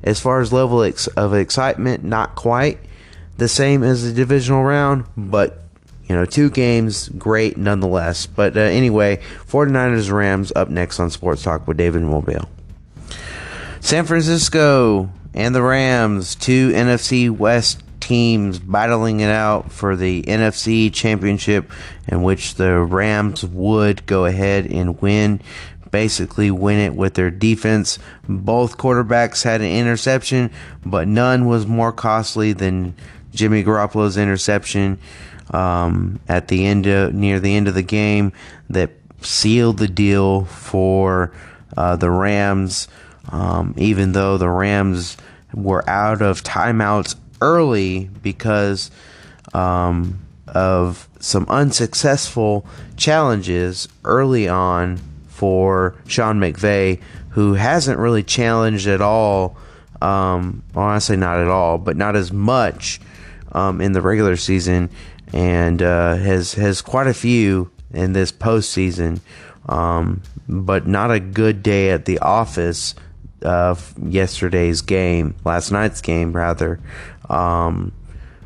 as 0.03 0.21
far 0.21 0.41
as 0.41 0.53
level 0.53 0.83
of 0.83 1.35
excitement, 1.35 2.05
not 2.05 2.35
quite 2.35 2.79
the 3.37 3.49
same 3.49 3.83
as 3.83 4.05
the 4.05 4.13
divisional 4.13 4.63
round, 4.63 5.05
but 5.17 5.61
you 6.07 6.15
know, 6.15 6.25
two 6.27 6.51
games, 6.51 7.09
great 7.09 7.57
nonetheless. 7.57 8.27
But 8.27 8.57
uh, 8.57 8.61
anyway, 8.61 9.21
49ers 9.49 10.13
Rams 10.13 10.53
up 10.55 10.69
next 10.69 11.01
on 11.01 11.11
Sports 11.11 11.43
Talk 11.43 11.67
with 11.67 11.77
David 11.79 12.03
Mobile. 12.03 12.49
San 13.81 14.05
Francisco 14.05 15.11
and 15.35 15.55
the 15.55 15.63
Rams, 15.63 16.35
two 16.35 16.71
NFC 16.71 17.31
West 17.31 17.83
teams 18.01 18.59
battling 18.59 19.21
it 19.21 19.31
out 19.31 19.73
for 19.73 19.97
the 19.97 20.23
NFC 20.23 20.93
Championship, 20.93 21.71
in 22.07 22.23
which 22.23 22.55
the 22.55 22.79
Rams 22.79 23.45
would 23.45 24.05
go 24.07 24.27
ahead 24.27 24.67
and 24.67 25.01
win, 25.01 25.41
basically 25.91 26.51
win 26.51 26.79
it 26.79 26.95
with 26.95 27.15
their 27.15 27.31
defense. 27.31 27.99
Both 28.29 28.79
quarterbacks 28.79 29.43
had 29.43 29.61
an 29.61 29.71
interception, 29.71 30.51
but 30.85 31.09
none 31.09 31.47
was 31.47 31.67
more 31.67 31.93
costly 31.93 32.53
than 32.53 32.95
Jimmy 33.33 33.65
Garoppolo's 33.65 34.17
interception 34.17 34.99
um, 35.51 36.21
at 36.29 36.49
the 36.49 36.67
end 36.67 36.87
of, 36.87 37.15
near 37.15 37.41
the 37.41 37.57
end 37.57 37.69
of 37.69 37.75
the 37.75 37.83
game 37.83 38.33
that 38.71 38.91
sealed 39.21 39.79
the 39.79 39.89
deal 39.89 40.45
for 40.45 41.33
uh, 41.77 41.97
the 41.97 42.11
Rams. 42.11 42.89
Um, 43.35 43.75
even 43.77 44.13
though 44.13 44.39
the 44.39 44.49
Rams 44.49 45.17
were 45.53 45.89
out 45.91 46.23
of 46.23 46.45
timeouts 46.45 47.17
early 47.41 48.09
because 48.23 48.93
um, 49.53 50.21
of 50.47 51.09
some 51.19 51.45
unsuccessful 51.49 52.65
challenges 52.97 53.89
early 54.05 54.47
on 54.47 54.99
for 55.27 55.97
Sean 56.07 56.39
McVay, 56.39 57.01
who 57.31 57.55
hasn't 57.55 57.99
really 57.99 58.23
challenged 58.23 58.87
at 58.87 59.01
all. 59.01 59.57
Um, 60.01 60.63
well, 60.73 60.87
I 60.87 60.99
say 61.01 61.17
not 61.17 61.41
at 61.41 61.49
all, 61.49 61.79
but 61.79 61.97
not 61.97 62.15
as 62.15 62.33
much 62.33 63.01
um, 63.51 63.81
in 63.81 63.95
the 63.95 64.01
regular 64.01 64.37
season, 64.37 64.91
and 65.33 65.83
uh, 65.83 66.15
has 66.15 66.55
has 66.55 66.83
quite 66.83 67.09
a 67.09 67.15
few 67.15 67.73
in 67.93 68.13
this 68.13 68.31
postseason. 68.31 69.19
Um, 69.69 70.23
but 70.49 70.87
not 70.87 71.11
a 71.11 71.19
good 71.19 71.65
day 71.65 71.91
at 71.91 72.05
the 72.05 72.21
office 72.21 72.95
of 73.45 73.95
yesterday's 74.03 74.83
game, 74.83 75.35
last 75.45 75.71
night's 75.71 76.01
game 76.01 76.33
rather, 76.33 76.81
um, 77.29 77.93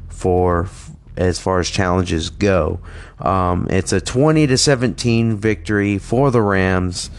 for 0.08 0.68
as 1.16 1.38
far 1.38 1.58
as 1.58 1.68
challenges 1.68 2.30
go. 2.30 2.80
Um, 3.18 3.66
it's 3.70 3.92
a 3.92 4.00
20 4.00 4.46
to 4.46 4.56
17 4.56 5.36
victory 5.36 5.98
for 5.98 6.30
the 6.30 6.40
Rams. 6.40 7.10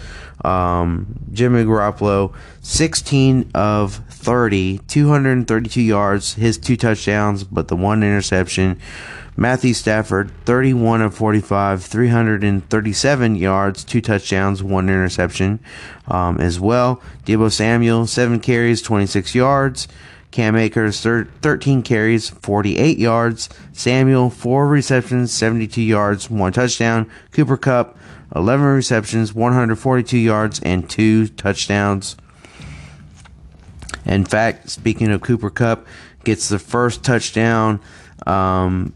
Um, 0.43 1.19
Jimmy 1.33 1.65
Garoppolo, 1.65 2.33
16 2.61 3.51
of 3.53 3.95
30, 4.09 4.79
232 4.87 5.81
yards, 5.81 6.35
his 6.35 6.57
two 6.57 6.77
touchdowns, 6.77 7.43
but 7.43 7.67
the 7.67 7.75
one 7.75 8.03
interception. 8.03 8.79
Matthew 9.39 9.73
Stafford, 9.73 10.31
31 10.43 11.01
of 11.01 11.15
45, 11.15 11.81
337 11.85 13.35
yards, 13.35 13.85
two 13.85 14.01
touchdowns, 14.01 14.61
one 14.61 14.89
interception 14.89 15.61
um, 16.09 16.41
as 16.41 16.59
well. 16.59 17.01
Deebo 17.23 17.49
Samuel, 17.49 18.05
7 18.05 18.41
carries, 18.41 18.81
26 18.81 19.33
yards. 19.33 19.87
Cam 20.31 20.57
Akers, 20.57 21.01
13 21.01 21.83
carries, 21.83 22.29
48 22.29 22.97
yards. 22.97 23.47
Samuel, 23.71 24.29
4 24.29 24.67
receptions, 24.67 25.31
72 25.31 25.81
yards, 25.83 26.29
1 26.29 26.51
touchdown. 26.51 27.09
Cooper 27.31 27.55
Kupp, 27.55 27.97
11 28.35 28.65
receptions, 28.65 29.33
142 29.33 30.17
yards, 30.17 30.59
and 30.63 30.89
2 30.89 31.29
touchdowns. 31.29 32.17
In 34.03 34.25
fact, 34.25 34.69
speaking 34.69 35.09
of 35.11 35.21
Cooper 35.21 35.49
Kupp, 35.49 35.87
gets 36.25 36.49
the 36.49 36.59
first 36.59 37.05
touchdown, 37.05 37.79
um, 38.27 38.93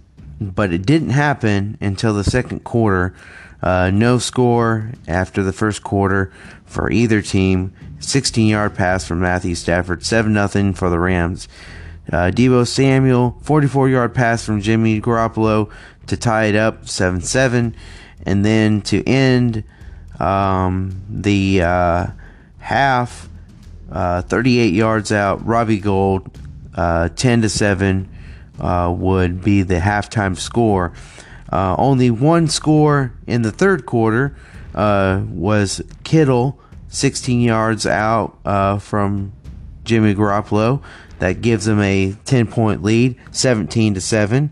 but 0.52 0.74
it 0.74 0.86
didn't 0.86 1.12
happen 1.12 1.78
until 1.82 2.14
the 2.14 2.24
second 2.24 2.64
quarter. 2.64 3.14
Uh, 3.62 3.90
no 3.92 4.18
score 4.18 4.92
after 5.08 5.42
the 5.42 5.54
first 5.54 5.84
quarter 5.84 6.32
for 6.66 6.92
either 6.92 7.22
team. 7.22 7.74
16 8.00 8.48
yard 8.48 8.76
pass 8.76 9.08
from 9.08 9.22
Matthew 9.22 9.56
Stafford, 9.56 10.04
7 10.04 10.34
0 10.48 10.74
for 10.74 10.90
the 10.90 11.00
Rams. 11.00 11.48
Uh, 12.12 12.32
Deebo 12.34 12.68
Samuel, 12.68 13.38
44 13.44 13.90
yard 13.90 14.14
pass 14.14 14.46
from 14.46 14.60
Jimmy 14.60 15.00
Garoppolo 15.00 15.72
to 16.08 16.18
tie 16.18 16.46
it 16.46 16.56
up 16.56 16.90
7 16.90 17.22
7. 17.22 17.76
And 18.26 18.46
then 18.46 18.82
to 18.84 19.08
end 19.08 19.64
um, 20.20 21.02
the 21.10 21.62
uh, 21.62 22.08
half, 22.60 23.30
uh, 23.92 24.22
38 24.24 24.74
yards 24.74 25.12
out, 25.12 25.46
Robbie 25.46 25.80
Gould, 25.80 26.38
uh, 26.76 27.10
10 27.10 27.44
to 27.44 27.50
7 27.50 28.10
uh, 28.64 28.92
would 28.92 29.44
be 29.44 29.62
the 29.62 29.80
halftime 29.80 30.38
score. 30.38 30.94
Uh, 31.52 31.76
only 31.78 32.10
one 32.10 32.48
score 32.48 33.14
in 33.28 33.44
the 33.44 33.52
third 33.52 33.86
quarter 33.86 34.36
was 34.74 35.82
Kittle, 36.04 36.60
16 36.88 37.42
yards 37.42 37.86
out 37.86 38.82
from 38.82 39.34
Jimmy 39.84 40.16
Garoppolo. 40.16 40.82
That 41.20 41.42
gives 41.42 41.66
them 41.66 41.80
a 41.80 42.16
10 42.26 42.48
point 42.48 42.84
lead, 42.84 43.16
17 43.32 43.94
to 43.94 44.02
7 44.02 44.52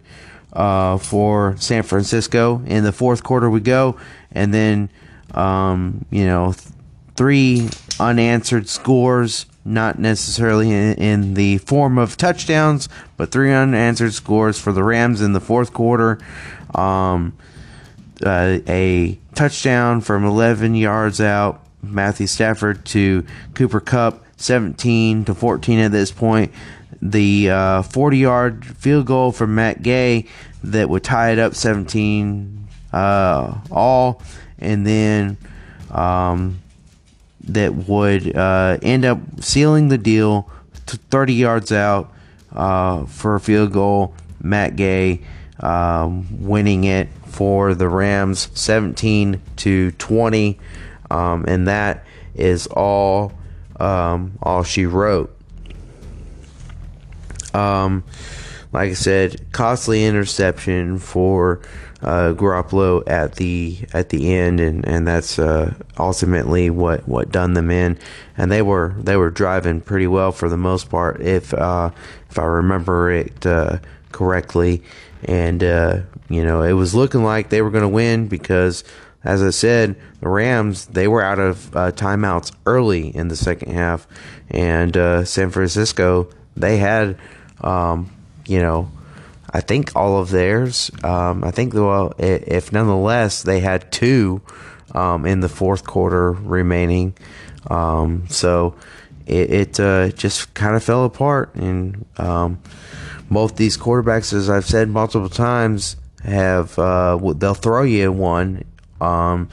uh, 0.53 0.97
for 0.97 1.55
San 1.57 1.83
Francisco. 1.83 2.61
In 2.65 2.83
the 2.83 2.91
fourth 2.91 3.23
quarter, 3.23 3.49
we 3.49 3.59
go, 3.59 3.97
and 4.31 4.53
then 4.53 4.89
um, 5.33 6.05
you 6.09 6.25
know 6.25 6.53
th- 6.53 6.73
three 7.15 7.69
unanswered 7.99 8.67
scores, 8.69 9.45
not 9.63 9.99
necessarily 9.99 10.71
in, 10.71 10.93
in, 10.95 11.33
the 11.35 11.57
form 11.59 11.97
of 11.97 12.17
touchdowns, 12.17 12.89
but 13.17 13.31
three 13.31 13.53
unanswered 13.53 14.13
scores 14.13 14.59
for 14.59 14.71
the 14.71 14.83
Rams 14.83 15.21
in 15.21 15.33
the 15.33 15.39
fourth 15.39 15.73
quarter. 15.73 16.19
Um, 16.73 17.33
uh, 18.25 18.59
a 18.67 19.19
touchdown 19.35 20.01
from 20.01 20.25
11 20.25 20.75
yards 20.75 21.21
out, 21.21 21.65
Matthew 21.81 22.27
Stafford 22.27 22.85
to 22.87 23.25
Cooper 23.53 23.79
Kupp, 23.79 24.23
17 24.37 25.25
to 25.25 25.35
14 25.35 25.79
at 25.79 25.91
this 25.91 26.11
point 26.11 26.51
the 27.01 27.47
40 27.89 28.17
uh, 28.17 28.19
yard 28.19 28.65
field 28.65 29.05
goal 29.07 29.31
from 29.31 29.55
Matt 29.55 29.81
Gay 29.81 30.27
that 30.63 30.89
would 30.89 31.03
tie 31.03 31.31
it 31.31 31.39
up 31.39 31.55
17 31.55 32.67
uh, 32.93 33.59
all, 33.71 34.21
and 34.59 34.85
then 34.85 35.37
um, 35.89 36.61
that 37.45 37.73
would 37.73 38.35
uh, 38.35 38.77
end 38.81 39.05
up 39.05 39.19
sealing 39.39 39.87
the 39.87 39.97
deal 39.97 40.49
to 40.87 40.97
30 40.97 41.33
yards 41.33 41.71
out 41.71 42.13
uh, 42.53 43.05
for 43.05 43.35
a 43.35 43.39
field 43.39 43.73
goal. 43.73 44.13
Matt 44.41 44.75
Gay 44.75 45.21
um, 45.59 46.27
winning 46.45 46.83
it 46.83 47.09
for 47.25 47.73
the 47.75 47.87
Rams 47.87 48.49
17 48.53 49.41
to 49.57 49.91
20, 49.91 50.59
um, 51.09 51.45
and 51.47 51.67
that 51.67 52.05
is 52.35 52.67
all 52.67 53.33
um, 53.79 54.37
all 54.41 54.63
she 54.63 54.85
wrote. 54.85 55.35
Um, 57.53 58.03
like 58.71 58.91
I 58.91 58.93
said, 58.93 59.51
costly 59.51 60.05
interception 60.05 60.99
for 60.99 61.61
uh, 62.01 62.33
Garoppolo 62.33 63.03
at 63.07 63.35
the 63.35 63.79
at 63.93 64.09
the 64.09 64.33
end, 64.33 64.59
and 64.59 64.85
and 64.87 65.07
that's 65.07 65.37
uh, 65.37 65.73
ultimately 65.97 66.69
what, 66.69 67.07
what 67.07 67.31
done 67.31 67.53
them 67.53 67.69
in. 67.69 67.97
And 68.37 68.51
they 68.51 68.61
were 68.61 68.95
they 68.97 69.15
were 69.17 69.29
driving 69.29 69.81
pretty 69.81 70.07
well 70.07 70.31
for 70.31 70.49
the 70.49 70.57
most 70.57 70.89
part, 70.89 71.21
if 71.21 71.53
uh, 71.53 71.91
if 72.29 72.39
I 72.39 72.43
remember 72.43 73.11
it 73.11 73.45
uh, 73.45 73.79
correctly. 74.11 74.83
And 75.25 75.63
uh, 75.63 75.99
you 76.29 76.43
know, 76.43 76.63
it 76.63 76.73
was 76.73 76.95
looking 76.95 77.23
like 77.23 77.49
they 77.49 77.61
were 77.61 77.69
going 77.69 77.83
to 77.83 77.87
win 77.87 78.27
because, 78.27 78.83
as 79.23 79.43
I 79.43 79.51
said, 79.51 79.95
the 80.19 80.29
Rams 80.29 80.87
they 80.87 81.07
were 81.07 81.21
out 81.21 81.39
of 81.39 81.75
uh, 81.75 81.91
timeouts 81.91 82.51
early 82.65 83.15
in 83.15 83.27
the 83.27 83.35
second 83.35 83.73
half, 83.73 84.07
and 84.49 84.95
San 85.27 85.51
Francisco 85.51 86.29
they 86.57 86.77
had 86.77 87.17
um, 87.61 88.09
you 88.45 88.59
know, 88.59 88.91
I 89.53 89.61
think 89.61 89.95
all 89.95 90.19
of 90.19 90.29
theirs. 90.29 90.91
Um, 91.03 91.43
I 91.43 91.51
think 91.51 91.73
well, 91.73 92.13
if 92.17 92.71
nonetheless 92.71 93.43
they 93.43 93.59
had 93.59 93.91
two 93.91 94.41
um, 94.93 95.25
in 95.25 95.41
the 95.41 95.49
fourth 95.49 95.85
quarter 95.85 96.31
remaining, 96.31 97.15
um, 97.69 98.25
so 98.29 98.75
it, 99.25 99.51
it 99.51 99.79
uh, 99.79 100.09
just 100.09 100.53
kind 100.53 100.75
of 100.75 100.83
fell 100.83 101.05
apart. 101.05 101.53
And 101.55 102.05
um, 102.17 102.59
both 103.29 103.55
these 103.55 103.77
quarterbacks, 103.77 104.33
as 104.33 104.49
I've 104.49 104.65
said 104.65 104.89
multiple 104.89 105.29
times, 105.29 105.97
have 106.23 106.77
uh, 106.77 107.17
they'll 107.35 107.53
throw 107.53 107.83
you 107.83 108.11
one, 108.11 108.63
um, 108.99 109.49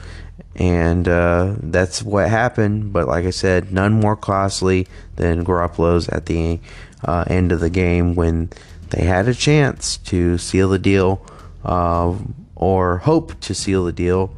and 0.55 1.07
uh, 1.07 1.55
that's 1.59 2.03
what 2.03 2.29
happened. 2.29 2.93
But 2.93 3.07
like 3.07 3.25
I 3.25 3.31
said, 3.31 3.71
none 3.71 3.93
more 3.93 4.15
costly 4.15 4.87
than 5.15 5.43
Garoppolo's 5.45 6.09
at 6.09 6.25
the 6.27 6.59
uh, 7.03 7.25
end 7.27 7.51
of 7.51 7.59
the 7.59 7.69
game 7.69 8.15
when 8.15 8.49
they 8.89 9.03
had 9.03 9.27
a 9.27 9.33
chance 9.33 9.97
to 9.97 10.37
seal 10.37 10.69
the 10.69 10.79
deal 10.79 11.25
uh, 11.63 12.15
or 12.55 12.97
hope 12.99 13.39
to 13.41 13.53
seal 13.53 13.85
the 13.85 13.91
deal. 13.91 14.33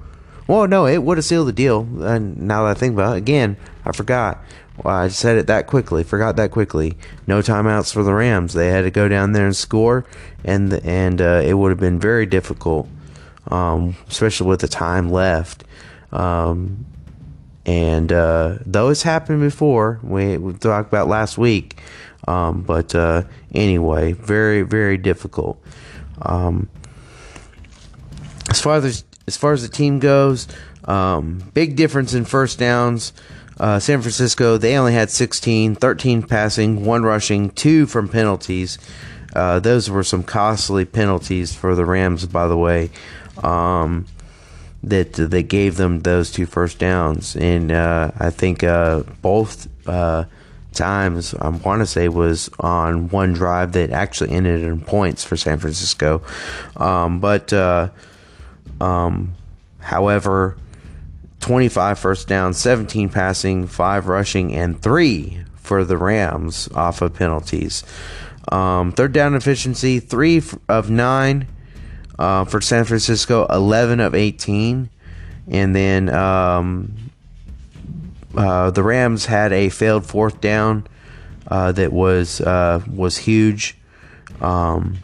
Well, 0.47 0.67
no, 0.67 0.85
it 0.85 1.03
would 1.03 1.17
have 1.17 1.25
sealed 1.25 1.47
the 1.47 1.53
deal. 1.53 1.87
And 2.01 2.37
now 2.37 2.63
that 2.63 2.71
I 2.71 2.73
think 2.73 2.93
about 2.93 3.15
it, 3.15 3.19
again, 3.19 3.57
I 3.85 3.91
forgot. 3.91 4.43
I 4.83 5.09
said 5.09 5.37
it 5.37 5.47
that 5.47 5.67
quickly. 5.67 6.03
Forgot 6.03 6.35
that 6.37 6.51
quickly. 6.51 6.97
No 7.27 7.39
timeouts 7.41 7.93
for 7.93 8.03
the 8.03 8.13
Rams. 8.13 8.53
They 8.53 8.69
had 8.69 8.81
to 8.81 8.91
go 8.91 9.07
down 9.07 9.33
there 9.33 9.45
and 9.45 9.55
score, 9.55 10.05
and 10.43 10.73
and 10.73 11.21
uh, 11.21 11.41
it 11.43 11.53
would 11.53 11.69
have 11.69 11.79
been 11.79 11.99
very 11.99 12.25
difficult, 12.25 12.87
um, 13.47 13.95
especially 14.07 14.47
with 14.47 14.61
the 14.61 14.67
time 14.67 15.09
left. 15.09 15.63
Um, 16.11 16.85
and 17.65 18.11
uh, 18.11 18.57
though 18.65 18.89
it's 18.89 19.03
happened 19.03 19.41
before, 19.41 19.99
we, 20.01 20.37
we 20.37 20.53
talked 20.53 20.87
about 20.87 21.07
last 21.07 21.37
week. 21.37 21.79
Um, 22.27 22.62
but 22.62 22.93
uh, 22.93 23.23
anyway, 23.53 24.13
very 24.13 24.62
very 24.62 24.97
difficult. 24.97 25.62
Um, 26.21 26.69
as 28.49 28.62
far 28.62 28.77
as 28.77 29.03
as 29.27 29.38
far 29.38 29.53
as 29.53 29.62
the 29.62 29.69
team 29.69 29.99
goes, 29.99 30.47
um, 30.86 31.43
big 31.53 31.75
difference 31.75 32.13
in 32.13 32.25
first 32.25 32.60
downs. 32.60 33.13
Uh, 33.60 33.79
San 33.79 34.01
Francisco, 34.01 34.57
they 34.57 34.75
only 34.75 34.93
had 34.93 35.12
16, 35.12 35.75
13 35.75 36.23
passing, 36.23 36.84
one 36.84 37.03
rushing, 37.03 37.51
two 37.51 37.86
from 37.86 38.07
penalties. 38.07 38.79
Uh, 39.36 39.60
those 39.60 39.89
were 39.89 40.03
some 40.03 40.23
costly 40.23 40.84
penalties 40.84 41.53
for 41.53 41.75
the 41.75 41.86
Rams, 41.86 42.25
by 42.25 42.47
the 42.47 42.57
way. 42.57 42.89
Um, 43.43 44.07
that 44.84 45.13
that 45.13 45.43
gave 45.43 45.77
them 45.77 45.99
those 45.99 46.31
two 46.31 46.45
first 46.45 46.79
downs, 46.79 47.36
and 47.36 47.71
uh, 47.71 48.12
I 48.17 48.31
think 48.31 48.63
uh, 48.63 49.03
both 49.21 49.67
uh, 49.88 50.25
times 50.73 51.34
I 51.36 51.49
want 51.49 51.81
to 51.81 51.86
say 51.86 52.07
was 52.10 52.49
on 52.60 53.10
one 53.10 53.34
drive 53.34 53.73
that 53.73 53.91
actually 53.91 54.31
ended 54.31 54.62
in 54.62 54.81
points 54.81 55.23
for 55.23 55.38
San 55.38 55.60
Francisco. 55.60 56.21
Um, 56.77 57.19
but 57.19 57.51
uh, 57.53 57.89
um, 58.79 59.34
however, 59.79 60.57
25 61.41 61.99
first 61.99 62.27
down, 62.27 62.53
17 62.53 63.10
passing, 63.10 63.67
5 63.67 64.07
rushing, 64.07 64.53
and 64.53 64.81
3 64.81 65.43
for 65.55 65.84
the 65.84 65.97
Rams 65.97 66.69
off 66.73 67.01
of 67.01 67.13
penalties. 67.13 67.84
Um, 68.51 68.91
third 68.91 69.13
down 69.13 69.36
efficiency, 69.36 69.99
3 69.99 70.41
of 70.69 70.89
9 70.89 71.47
uh, 72.17 72.45
for 72.45 72.62
San 72.62 72.86
Francisco, 72.86 73.45
11 73.49 73.99
of 73.99 74.15
18. 74.15 74.89
And 75.47 75.75
then 75.75 76.10
um, 76.10 77.11
uh, 78.35 78.71
the 78.71 78.83
Rams 78.83 79.25
had 79.25 79.53
a 79.53 79.69
failed 79.69 80.05
fourth 80.05 80.41
down 80.41 80.85
uh, 81.47 81.71
that 81.73 81.91
was 81.91 82.39
uh, 82.41 82.83
was 82.87 83.17
huge. 83.17 83.77
Um, 84.39 84.99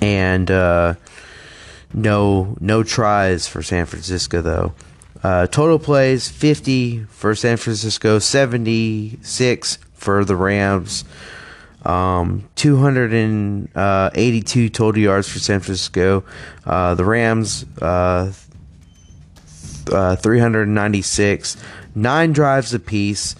and 0.00 0.48
uh, 0.50 0.94
no 1.92 2.56
no 2.60 2.82
tries 2.82 3.46
for 3.46 3.62
San 3.62 3.84
Francisco 3.86 4.40
though. 4.40 4.72
Uh, 5.22 5.46
total 5.48 5.78
plays 5.80 6.28
50 6.28 7.04
for 7.04 7.34
San 7.34 7.56
Francisco, 7.56 8.20
76 8.20 9.78
for 9.92 10.24
the 10.24 10.36
Rams. 10.36 11.04
Um, 11.84 12.48
282 12.54 14.68
total 14.68 15.02
yards 15.02 15.28
for 15.28 15.40
San 15.40 15.58
Francisco. 15.60 16.22
The 16.64 17.04
Rams, 17.04 17.66
uh, 19.88 19.96
uh, 19.96 20.16
396. 20.16 21.56
Nine 21.94 22.32
drives 22.32 22.74
apiece. 22.74 23.36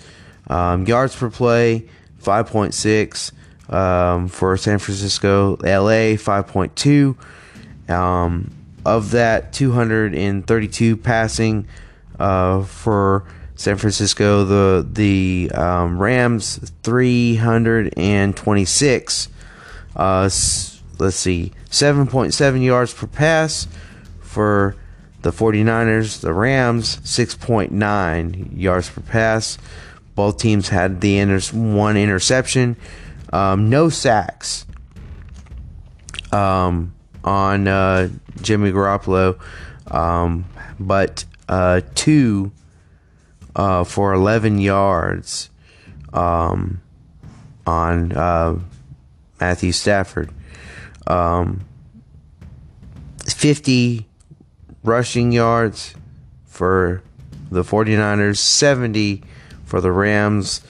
Um, 0.49 0.87
yards 0.87 1.15
per 1.15 1.29
play, 1.31 1.85
5.6 2.23 3.33
um, 3.73 4.29
for 4.29 4.57
San 4.57 4.79
Francisco. 4.79 5.57
LA, 5.63 6.17
5.2. 6.17 7.91
Um, 7.91 8.51
of 8.85 9.11
that, 9.11 9.53
232 9.53 10.97
passing 10.97 11.67
uh, 12.19 12.63
for 12.63 13.25
San 13.55 13.77
Francisco. 13.77 14.45
The 14.45 14.89
the 14.91 15.51
um, 15.55 16.01
Rams 16.01 16.73
326. 16.83 19.29
Uh, 19.97 20.23
let's 20.23 21.17
see, 21.17 21.53
7.7 21.71 22.65
yards 22.65 22.95
per 22.95 23.07
pass 23.07 23.69
for 24.21 24.75
the 25.23 25.31
49ers. 25.31 26.21
The 26.21 26.33
Rams 26.33 26.99
6.9 26.99 28.59
yards 28.59 28.91
per 28.91 29.01
pass. 29.01 29.59
Both 30.15 30.39
teams 30.39 30.69
had 30.69 31.01
the 31.01 31.19
inter- 31.19 31.57
one 31.57 31.97
interception. 31.97 32.77
Um, 33.33 33.71
no 33.71 33.89
sacks 33.89 34.67
um, 36.33 36.95
on 37.25 37.69
uh, 37.69 38.09
Jimmy 38.41 38.73
Garoppolo, 38.73 39.39
um, 39.91 40.45
but 40.81 41.25
uh, 41.49 41.83
two 41.95 42.53
uh, 43.55 43.85
for 43.85 44.13
11 44.15 44.59
yards 44.59 45.51
um, 46.13 46.81
on 47.67 48.13
uh, 48.13 48.59
Matthew 49.41 49.73
Stafford. 49.73 50.31
Um, 51.07 51.65
50 53.27 54.07
rushing 54.83 55.33
yards 55.33 55.95
for 56.47 57.03
the 57.51 57.63
49ers, 57.63 58.39
70 58.39 59.23
for 59.65 59.81
the 59.81 59.93
Rams, 59.93 60.61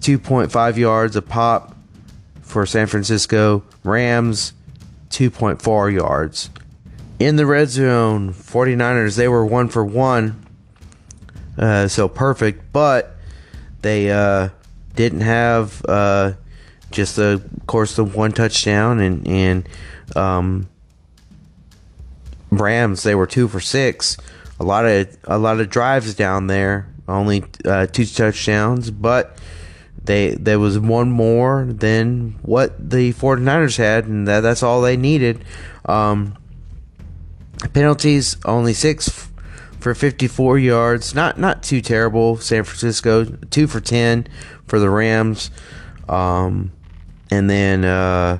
2.5 0.00 0.76
yards 0.76 1.16
a 1.16 1.22
pop 1.22 1.76
for 2.42 2.66
San 2.66 2.86
Francisco. 2.86 3.62
Rams, 3.82 4.52
2.4 5.10 5.92
yards. 5.92 6.50
In 7.18 7.36
the 7.36 7.46
red 7.46 7.68
zone, 7.68 8.32
49ers, 8.32 9.16
they 9.16 9.28
were 9.28 9.46
one 9.46 9.68
for 9.68 9.84
one. 9.84 10.44
Uh, 11.56 11.86
so 11.86 12.08
perfect, 12.08 12.72
but 12.72 13.16
they 13.82 14.10
uh, 14.10 14.48
didn't 14.96 15.20
have 15.20 15.84
uh, 15.88 16.32
just 16.90 17.16
the, 17.16 17.42
of 17.56 17.66
course, 17.66 17.94
the 17.96 18.04
one 18.04 18.32
touchdown 18.32 18.98
and 18.98 19.26
and 19.28 19.68
um, 20.16 20.68
Rams. 22.60 23.02
They 23.02 23.14
were 23.14 23.26
two 23.26 23.48
for 23.48 23.60
six. 23.60 24.16
A 24.60 24.64
lot 24.64 24.84
of 24.84 25.16
a 25.24 25.38
lot 25.38 25.60
of 25.60 25.68
drives 25.70 26.14
down 26.14 26.46
there. 26.46 26.88
Only 27.06 27.44
uh, 27.64 27.86
two 27.86 28.06
touchdowns, 28.06 28.90
but 28.90 29.38
they 30.04 30.34
there 30.34 30.58
was 30.58 30.78
one 30.78 31.10
more 31.10 31.64
than 31.68 32.38
what 32.42 32.90
the 32.90 33.12
49ers 33.14 33.76
had, 33.76 34.06
and 34.06 34.28
that, 34.28 34.40
that's 34.40 34.62
all 34.62 34.80
they 34.80 34.96
needed. 34.96 35.44
Um, 35.86 36.36
penalties 37.72 38.36
only 38.44 38.74
six 38.74 39.08
f- 39.08 39.30
for 39.80 39.94
54 39.94 40.58
yards. 40.58 41.14
Not 41.14 41.38
not 41.38 41.62
too 41.62 41.80
terrible. 41.80 42.36
San 42.36 42.64
Francisco 42.64 43.24
two 43.24 43.66
for 43.66 43.80
10 43.80 44.26
for 44.66 44.78
the 44.78 44.90
Rams, 44.90 45.50
um, 46.08 46.72
and 47.30 47.48
then 47.50 47.84
uh, 47.84 48.38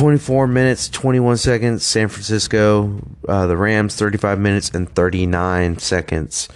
24 0.00 0.46
minutes 0.46 0.88
21 0.88 1.36
seconds. 1.36 1.84
San 1.84 2.08
Francisco, 2.08 3.02
uh, 3.28 3.46
the 3.46 3.54
Rams 3.54 3.94
35 3.96 4.38
minutes 4.38 4.70
and 4.70 4.88
39 4.88 5.76
seconds. 5.76 6.48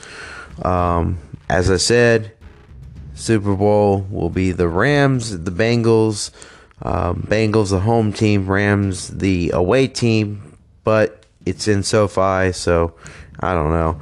Um, 0.62 1.18
as 1.50 1.70
I 1.70 1.76
said, 1.76 2.33
Super 3.12 3.54
Bowl 3.54 4.07
will 4.11 4.30
be 4.30 4.52
the 4.52 4.66
Rams, 4.66 5.38
the 5.44 5.50
Bengals. 5.50 6.30
Um, 6.80 7.26
Bengals, 7.28 7.68
the 7.68 7.80
home 7.80 8.14
team, 8.14 8.46
Rams, 8.46 9.09
the 9.09 9.50
away 9.50 9.88
team, 9.88 10.57
but 10.83 11.26
it's 11.44 11.68
in 11.68 11.83
SoFi, 11.83 12.50
so 12.52 12.94
I 13.40 13.52
don't 13.52 13.68
know. 13.68 14.00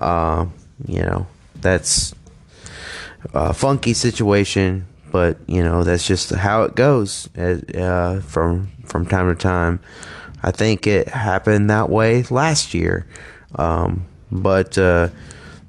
Uh, 0.00 0.46
you 0.86 1.02
know, 1.02 1.26
that's 1.56 2.14
a 3.32 3.52
funky 3.52 3.92
situation, 3.92 4.86
but 5.14 5.38
you 5.46 5.62
know 5.62 5.84
that's 5.84 6.04
just 6.04 6.30
how 6.30 6.64
it 6.64 6.74
goes 6.74 7.28
uh, 7.36 8.20
from 8.26 8.68
from 8.84 9.06
time 9.06 9.28
to 9.32 9.40
time. 9.40 9.78
I 10.42 10.50
think 10.50 10.88
it 10.88 11.06
happened 11.06 11.70
that 11.70 11.88
way 11.88 12.24
last 12.30 12.74
year, 12.74 13.06
um, 13.54 14.06
but 14.32 14.76
uh, 14.76 15.10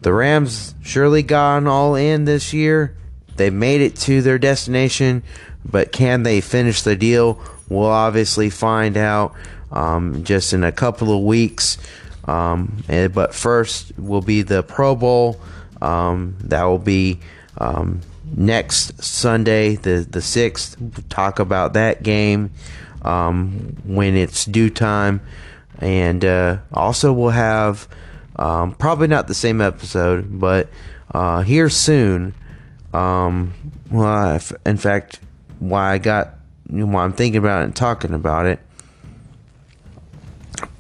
the 0.02 0.12
Rams 0.12 0.74
surely 0.82 1.22
gone 1.22 1.68
all 1.68 1.94
in 1.94 2.26
this 2.26 2.54
year. 2.54 2.98
They 3.36 3.52
made 3.52 3.82
it 3.82 3.96
to 3.98 4.24
their 4.24 4.40
destination, 4.40 5.22
but 5.64 5.92
can 5.92 6.24
they 6.24 6.42
finish 6.42 6.82
the 6.82 6.96
deal? 6.96 7.40
We'll 7.70 7.86
obviously 7.86 8.50
find 8.50 8.98
out 8.98 9.36
um, 9.72 10.24
just 10.24 10.54
in 10.54 10.64
a 10.64 10.72
couple 10.72 11.16
of 11.16 11.24
weeks. 11.24 11.78
Um, 12.24 12.84
and, 12.88 13.14
but 13.14 13.36
first 13.36 13.96
will 14.00 14.24
be 14.24 14.42
the 14.42 14.64
Pro 14.64 14.96
Bowl. 14.96 15.40
Um, 15.84 16.36
that 16.46 16.64
will 16.64 16.80
be 16.80 17.20
um, 17.60 18.02
next 18.36 19.04
Sunday, 19.04 19.76
the 19.76 20.08
the 20.10 20.22
sixth. 20.22 20.80
We'll 20.80 20.92
talk 21.10 21.40
about 21.40 21.74
that 21.74 22.04
game 22.04 22.52
um, 23.02 23.78
when 23.84 24.16
it's 24.16 24.46
due 24.46 24.70
time, 24.70 25.22
and 25.80 26.24
uh, 26.24 26.58
also 26.74 27.14
we'll 27.14 27.30
have 27.30 27.88
um, 28.36 28.74
probably 28.74 29.08
not 29.08 29.28
the 29.28 29.34
same 29.34 29.62
episode, 29.62 30.40
but 30.40 30.70
uh, 31.12 31.42
here 31.42 31.70
soon. 31.70 32.34
Um, 32.94 33.54
well, 33.92 34.40
in 34.66 34.78
fact, 34.78 35.20
why 35.60 35.94
I 35.94 35.98
got 35.98 36.36
why 36.68 37.04
I'm 37.04 37.14
thinking 37.14 37.38
about 37.38 37.62
it 37.62 37.66
and 37.66 37.76
talking 37.76 38.14
about 38.14 38.46
it, 38.46 38.60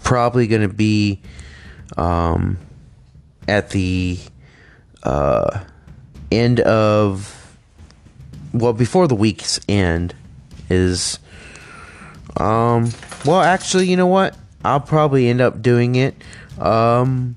probably 0.04 0.48
going 0.48 0.62
to 0.62 0.74
be 0.74 1.22
um, 1.98 2.58
at 3.48 3.70
the 3.70 4.18
uh, 5.04 5.60
end 6.32 6.60
of 6.62 7.58
well 8.54 8.74
before 8.74 9.08
the 9.08 9.16
week's 9.16 9.60
end 9.68 10.16
is 10.70 11.20
um 12.38 12.90
well 13.26 13.42
actually 13.42 13.88
you 13.88 13.98
know 13.98 14.08
what? 14.08 14.38
I'll 14.64 14.80
probably 14.80 15.28
end 15.30 15.42
up 15.42 15.62
doing 15.62 15.96
it 15.96 16.16
um 16.60 17.36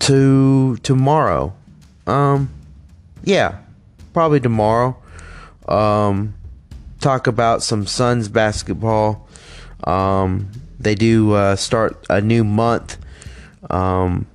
to 0.00 0.76
tomorrow. 0.78 1.52
Um 2.06 2.50
yeah 3.24 3.58
probably 4.12 4.40
tomorrow. 4.40 4.96
Um 5.66 6.34
talk 7.00 7.26
about 7.26 7.62
some 7.62 7.86
Suns 7.86 8.28
basketball. 8.28 9.28
Um 9.84 10.50
they 10.80 10.94
do 10.94 11.32
uh, 11.32 11.56
start 11.56 12.06
a 12.08 12.20
new 12.20 12.44
month 12.44 12.98
um 13.70 14.26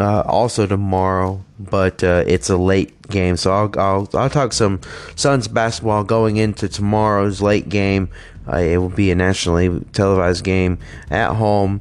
uh, 0.00 0.22
also 0.22 0.66
tomorrow, 0.66 1.44
but 1.60 2.02
uh, 2.02 2.24
it's 2.26 2.48
a 2.48 2.56
late 2.56 3.08
game, 3.08 3.36
so 3.36 3.52
I'll, 3.52 3.70
I'll 3.78 4.08
I'll 4.14 4.30
talk 4.30 4.52
some 4.52 4.80
Suns 5.14 5.46
basketball 5.46 6.04
going 6.04 6.36
into 6.38 6.68
tomorrow's 6.68 7.42
late 7.42 7.68
game. 7.68 8.08
Uh, 8.50 8.56
it 8.56 8.78
will 8.78 8.88
be 8.88 9.10
a 9.10 9.14
nationally 9.14 9.84
televised 9.92 10.42
game 10.42 10.78
at 11.10 11.34
home 11.34 11.80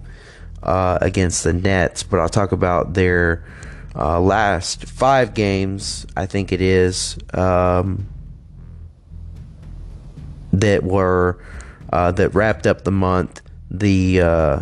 uh, 0.61 0.97
against 1.01 1.43
the 1.43 1.53
Nets, 1.53 2.03
but 2.03 2.19
I'll 2.19 2.29
talk 2.29 2.51
about 2.51 2.93
their 2.93 3.43
uh, 3.95 4.19
last 4.19 4.85
five 4.85 5.33
games. 5.33 6.05
I 6.17 6.25
think 6.25 6.51
it 6.51 6.61
is 6.61 7.17
um, 7.33 8.07
that 10.51 10.83
were 10.83 11.41
uh, 11.93 12.11
that 12.11 12.35
wrapped 12.35 12.67
up 12.67 12.83
the 12.83 12.91
month. 12.91 13.41
The 13.71 14.21
uh, 14.21 14.59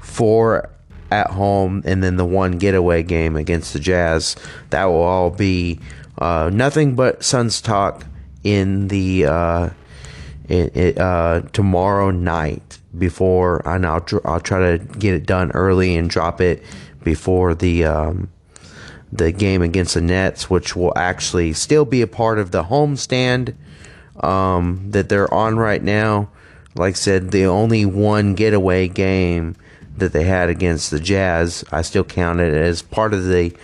four 0.00 0.71
at 1.12 1.30
home 1.30 1.82
and 1.84 2.02
then 2.02 2.16
the 2.16 2.24
one 2.24 2.52
getaway 2.52 3.02
game 3.02 3.36
against 3.36 3.74
the 3.74 3.78
Jazz. 3.78 4.34
That 4.70 4.86
will 4.86 5.02
all 5.02 5.30
be 5.30 5.78
uh, 6.18 6.50
nothing 6.52 6.94
but 6.94 7.22
Suns 7.22 7.60
talk 7.60 8.06
in 8.42 8.88
the 8.88 9.26
uh, 9.26 9.70
it, 10.48 10.98
uh, 10.98 11.42
tomorrow 11.52 12.10
night 12.10 12.78
before, 12.96 13.62
and 13.66 13.86
I'll 13.86 14.00
tr- 14.00 14.24
I'll 14.26 14.40
try 14.40 14.76
to 14.76 14.84
get 14.98 15.14
it 15.14 15.26
done 15.26 15.50
early 15.52 15.96
and 15.96 16.10
drop 16.10 16.40
it 16.40 16.62
before 17.02 17.54
the 17.54 17.84
um, 17.84 18.30
the 19.12 19.32
game 19.32 19.62
against 19.62 19.94
the 19.94 20.00
Nets, 20.00 20.48
which 20.48 20.74
will 20.74 20.96
actually 20.96 21.52
still 21.52 21.84
be 21.84 22.02
a 22.02 22.06
part 22.06 22.38
of 22.38 22.50
the 22.50 22.64
homestand 22.64 23.54
um, 24.20 24.90
that 24.90 25.08
they're 25.08 25.32
on 25.32 25.56
right 25.56 25.82
now. 25.82 26.30
like 26.74 26.94
I 26.94 26.96
said, 26.96 27.30
the 27.30 27.44
only 27.44 27.84
one 27.84 28.34
getaway 28.34 28.88
game 28.88 29.56
that 29.96 30.12
they 30.12 30.24
had 30.24 30.48
against 30.48 30.90
the 30.90 31.00
Jazz, 31.00 31.64
I 31.70 31.82
still 31.82 32.04
count 32.04 32.40
it 32.40 32.54
as 32.54 32.82
part 32.82 33.14
of 33.14 33.26
the 33.26 33.54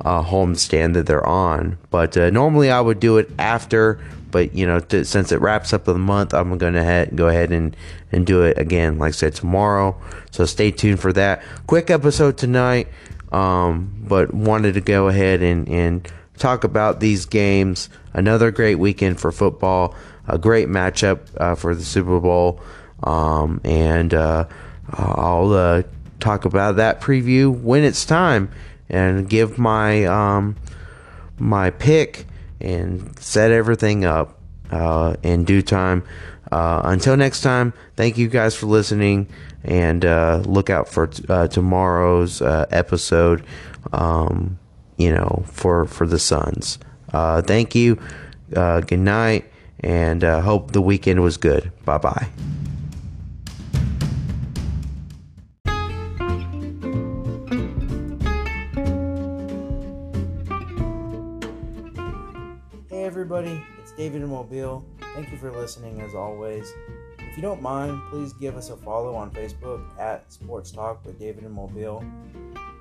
uh, 0.00 0.22
homestand 0.22 0.94
that 0.94 1.06
they're 1.06 1.26
on. 1.26 1.78
But 1.90 2.16
uh, 2.16 2.30
normally 2.30 2.70
I 2.70 2.80
would 2.80 3.00
do 3.00 3.18
it 3.18 3.30
after, 3.38 4.00
but 4.30 4.54
you 4.54 4.66
know, 4.66 4.80
to, 4.80 5.04
since 5.04 5.32
it 5.32 5.40
wraps 5.40 5.72
up 5.72 5.84
the 5.84 5.94
month, 5.94 6.34
I'm 6.34 6.56
going 6.58 6.74
to 6.74 7.08
go 7.14 7.28
ahead 7.28 7.52
and, 7.52 7.76
and 8.12 8.26
do 8.26 8.42
it 8.42 8.58
again, 8.58 8.98
like 8.98 9.08
I 9.08 9.12
said, 9.12 9.34
tomorrow. 9.34 10.00
So 10.30 10.44
stay 10.44 10.70
tuned 10.70 11.00
for 11.00 11.12
that. 11.12 11.42
Quick 11.66 11.90
episode 11.90 12.36
tonight, 12.38 12.88
um, 13.32 13.94
but 14.06 14.34
wanted 14.34 14.74
to 14.74 14.80
go 14.80 15.08
ahead 15.08 15.42
and, 15.42 15.68
and 15.68 16.10
talk 16.38 16.64
about 16.64 17.00
these 17.00 17.26
games. 17.26 17.88
Another 18.12 18.50
great 18.50 18.76
weekend 18.76 19.20
for 19.20 19.32
football, 19.32 19.94
a 20.28 20.38
great 20.38 20.68
matchup 20.68 21.20
uh, 21.38 21.54
for 21.54 21.74
the 21.74 21.84
Super 21.84 22.20
Bowl, 22.20 22.60
um, 23.02 23.60
and 23.64 24.14
uh, 24.14 24.46
I'll 24.90 25.52
uh, 25.52 25.82
talk 26.20 26.44
about 26.44 26.76
that 26.76 27.00
preview 27.00 27.50
when 27.50 27.84
it's 27.84 28.04
time 28.04 28.50
and 28.88 29.28
give 29.28 29.58
my 29.58 30.04
um, 30.04 30.56
my 31.38 31.70
pick 31.70 32.26
and 32.60 33.18
set 33.18 33.50
everything 33.50 34.04
up 34.04 34.38
uh, 34.70 35.16
in 35.22 35.44
due 35.44 35.62
time. 35.62 36.02
Uh, 36.52 36.80
until 36.84 37.16
next 37.16 37.40
time, 37.40 37.72
thank 37.96 38.16
you 38.16 38.28
guys 38.28 38.54
for 38.54 38.66
listening, 38.66 39.26
and 39.64 40.04
uh, 40.04 40.40
look 40.46 40.70
out 40.70 40.88
for 40.88 41.08
t- 41.08 41.24
uh, 41.28 41.48
tomorrow's 41.48 42.40
uh, 42.40 42.66
episode. 42.70 43.44
Um, 43.92 44.58
you 44.96 45.12
know, 45.12 45.44
for 45.48 45.86
for 45.86 46.06
the 46.06 46.18
Suns. 46.18 46.78
Uh, 47.12 47.42
thank 47.42 47.74
you. 47.74 47.98
good 48.50 48.98
night, 48.98 49.50
and 49.80 50.22
hope 50.22 50.70
the 50.70 50.80
weekend 50.82 51.22
was 51.22 51.36
good. 51.36 51.72
Bye 51.84 51.98
bye. 51.98 52.28
Everybody, 63.36 63.62
it's 63.78 63.92
David 63.92 64.22
in 64.22 64.30
Mobile. 64.30 64.82
Thank 65.14 65.30
you 65.30 65.36
for 65.36 65.52
listening 65.52 66.00
as 66.00 66.14
always. 66.14 66.72
If 67.18 67.36
you 67.36 67.42
don't 67.42 67.60
mind, 67.60 68.00
please 68.08 68.32
give 68.32 68.56
us 68.56 68.70
a 68.70 68.78
follow 68.78 69.14
on 69.14 69.30
Facebook 69.30 69.82
at 70.00 70.32
Sports 70.32 70.70
Talk 70.70 71.04
with 71.04 71.18
David 71.18 71.44
in 71.44 71.52
Mobile. 71.52 72.02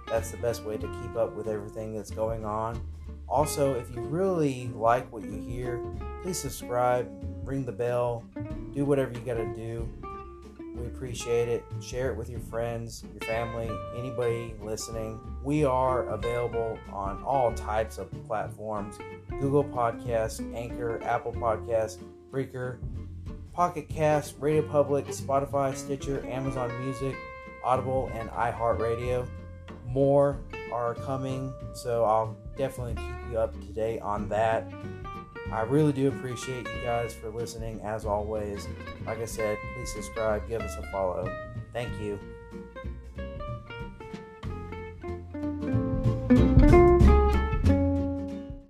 That's 0.07 0.31
the 0.31 0.37
best 0.37 0.63
way 0.63 0.77
to 0.77 0.87
keep 1.01 1.17
up 1.17 1.35
with 1.35 1.49
everything 1.49 1.93
that's 1.93 2.09
going 2.09 2.45
on. 2.45 2.81
Also, 3.27 3.73
if 3.73 3.93
you 3.93 3.99
really 3.99 4.69
like 4.73 5.11
what 5.11 5.23
you 5.23 5.41
hear, 5.41 5.83
please 6.23 6.39
subscribe, 6.39 7.11
ring 7.43 7.65
the 7.65 7.73
bell, 7.73 8.23
do 8.73 8.85
whatever 8.85 9.11
you 9.11 9.25
got 9.25 9.33
to 9.33 9.53
do. 9.55 9.89
We 10.75 10.87
appreciate 10.87 11.47
it. 11.47 11.63
Share 11.81 12.11
it 12.11 12.17
with 12.17 12.29
your 12.29 12.39
friends, 12.41 13.03
your 13.11 13.21
family, 13.21 13.69
anybody 13.97 14.53
listening. 14.61 15.19
We 15.43 15.63
are 15.63 16.03
available 16.07 16.77
on 16.91 17.23
all 17.23 17.53
types 17.53 17.97
of 17.97 18.11
platforms 18.27 18.97
Google 19.39 19.63
Podcasts, 19.63 20.41
Anchor, 20.55 21.01
Apple 21.03 21.33
Podcasts, 21.33 21.97
Breaker, 22.29 22.79
Pocket 23.53 23.87
Cast, 23.87 24.35
Radio 24.39 24.61
Public, 24.61 25.07
Spotify, 25.07 25.75
Stitcher, 25.75 26.25
Amazon 26.27 26.69
Music, 26.83 27.15
Audible, 27.63 28.11
and 28.13 28.29
iHeartRadio. 28.31 29.27
More 29.87 30.37
are 30.73 30.95
coming, 30.95 31.53
so 31.73 32.03
I'll 32.03 32.35
definitely 32.57 32.95
keep 32.95 33.31
you 33.31 33.39
up 33.39 33.53
to 33.53 33.67
date 33.67 34.01
on 34.01 34.27
that. 34.29 34.67
I 35.51 35.61
really 35.61 35.93
do 35.93 36.07
appreciate 36.07 36.65
you 36.67 36.81
guys 36.83 37.13
for 37.13 37.29
listening 37.29 37.79
as 37.81 38.05
always. 38.05 38.67
Like 39.05 39.19
I 39.19 39.25
said, 39.25 39.57
please 39.75 39.93
subscribe, 39.93 40.47
give 40.49 40.61
us 40.61 40.75
a 40.77 40.91
follow. 40.91 41.29
Thank 41.71 41.99
you. 42.01 42.19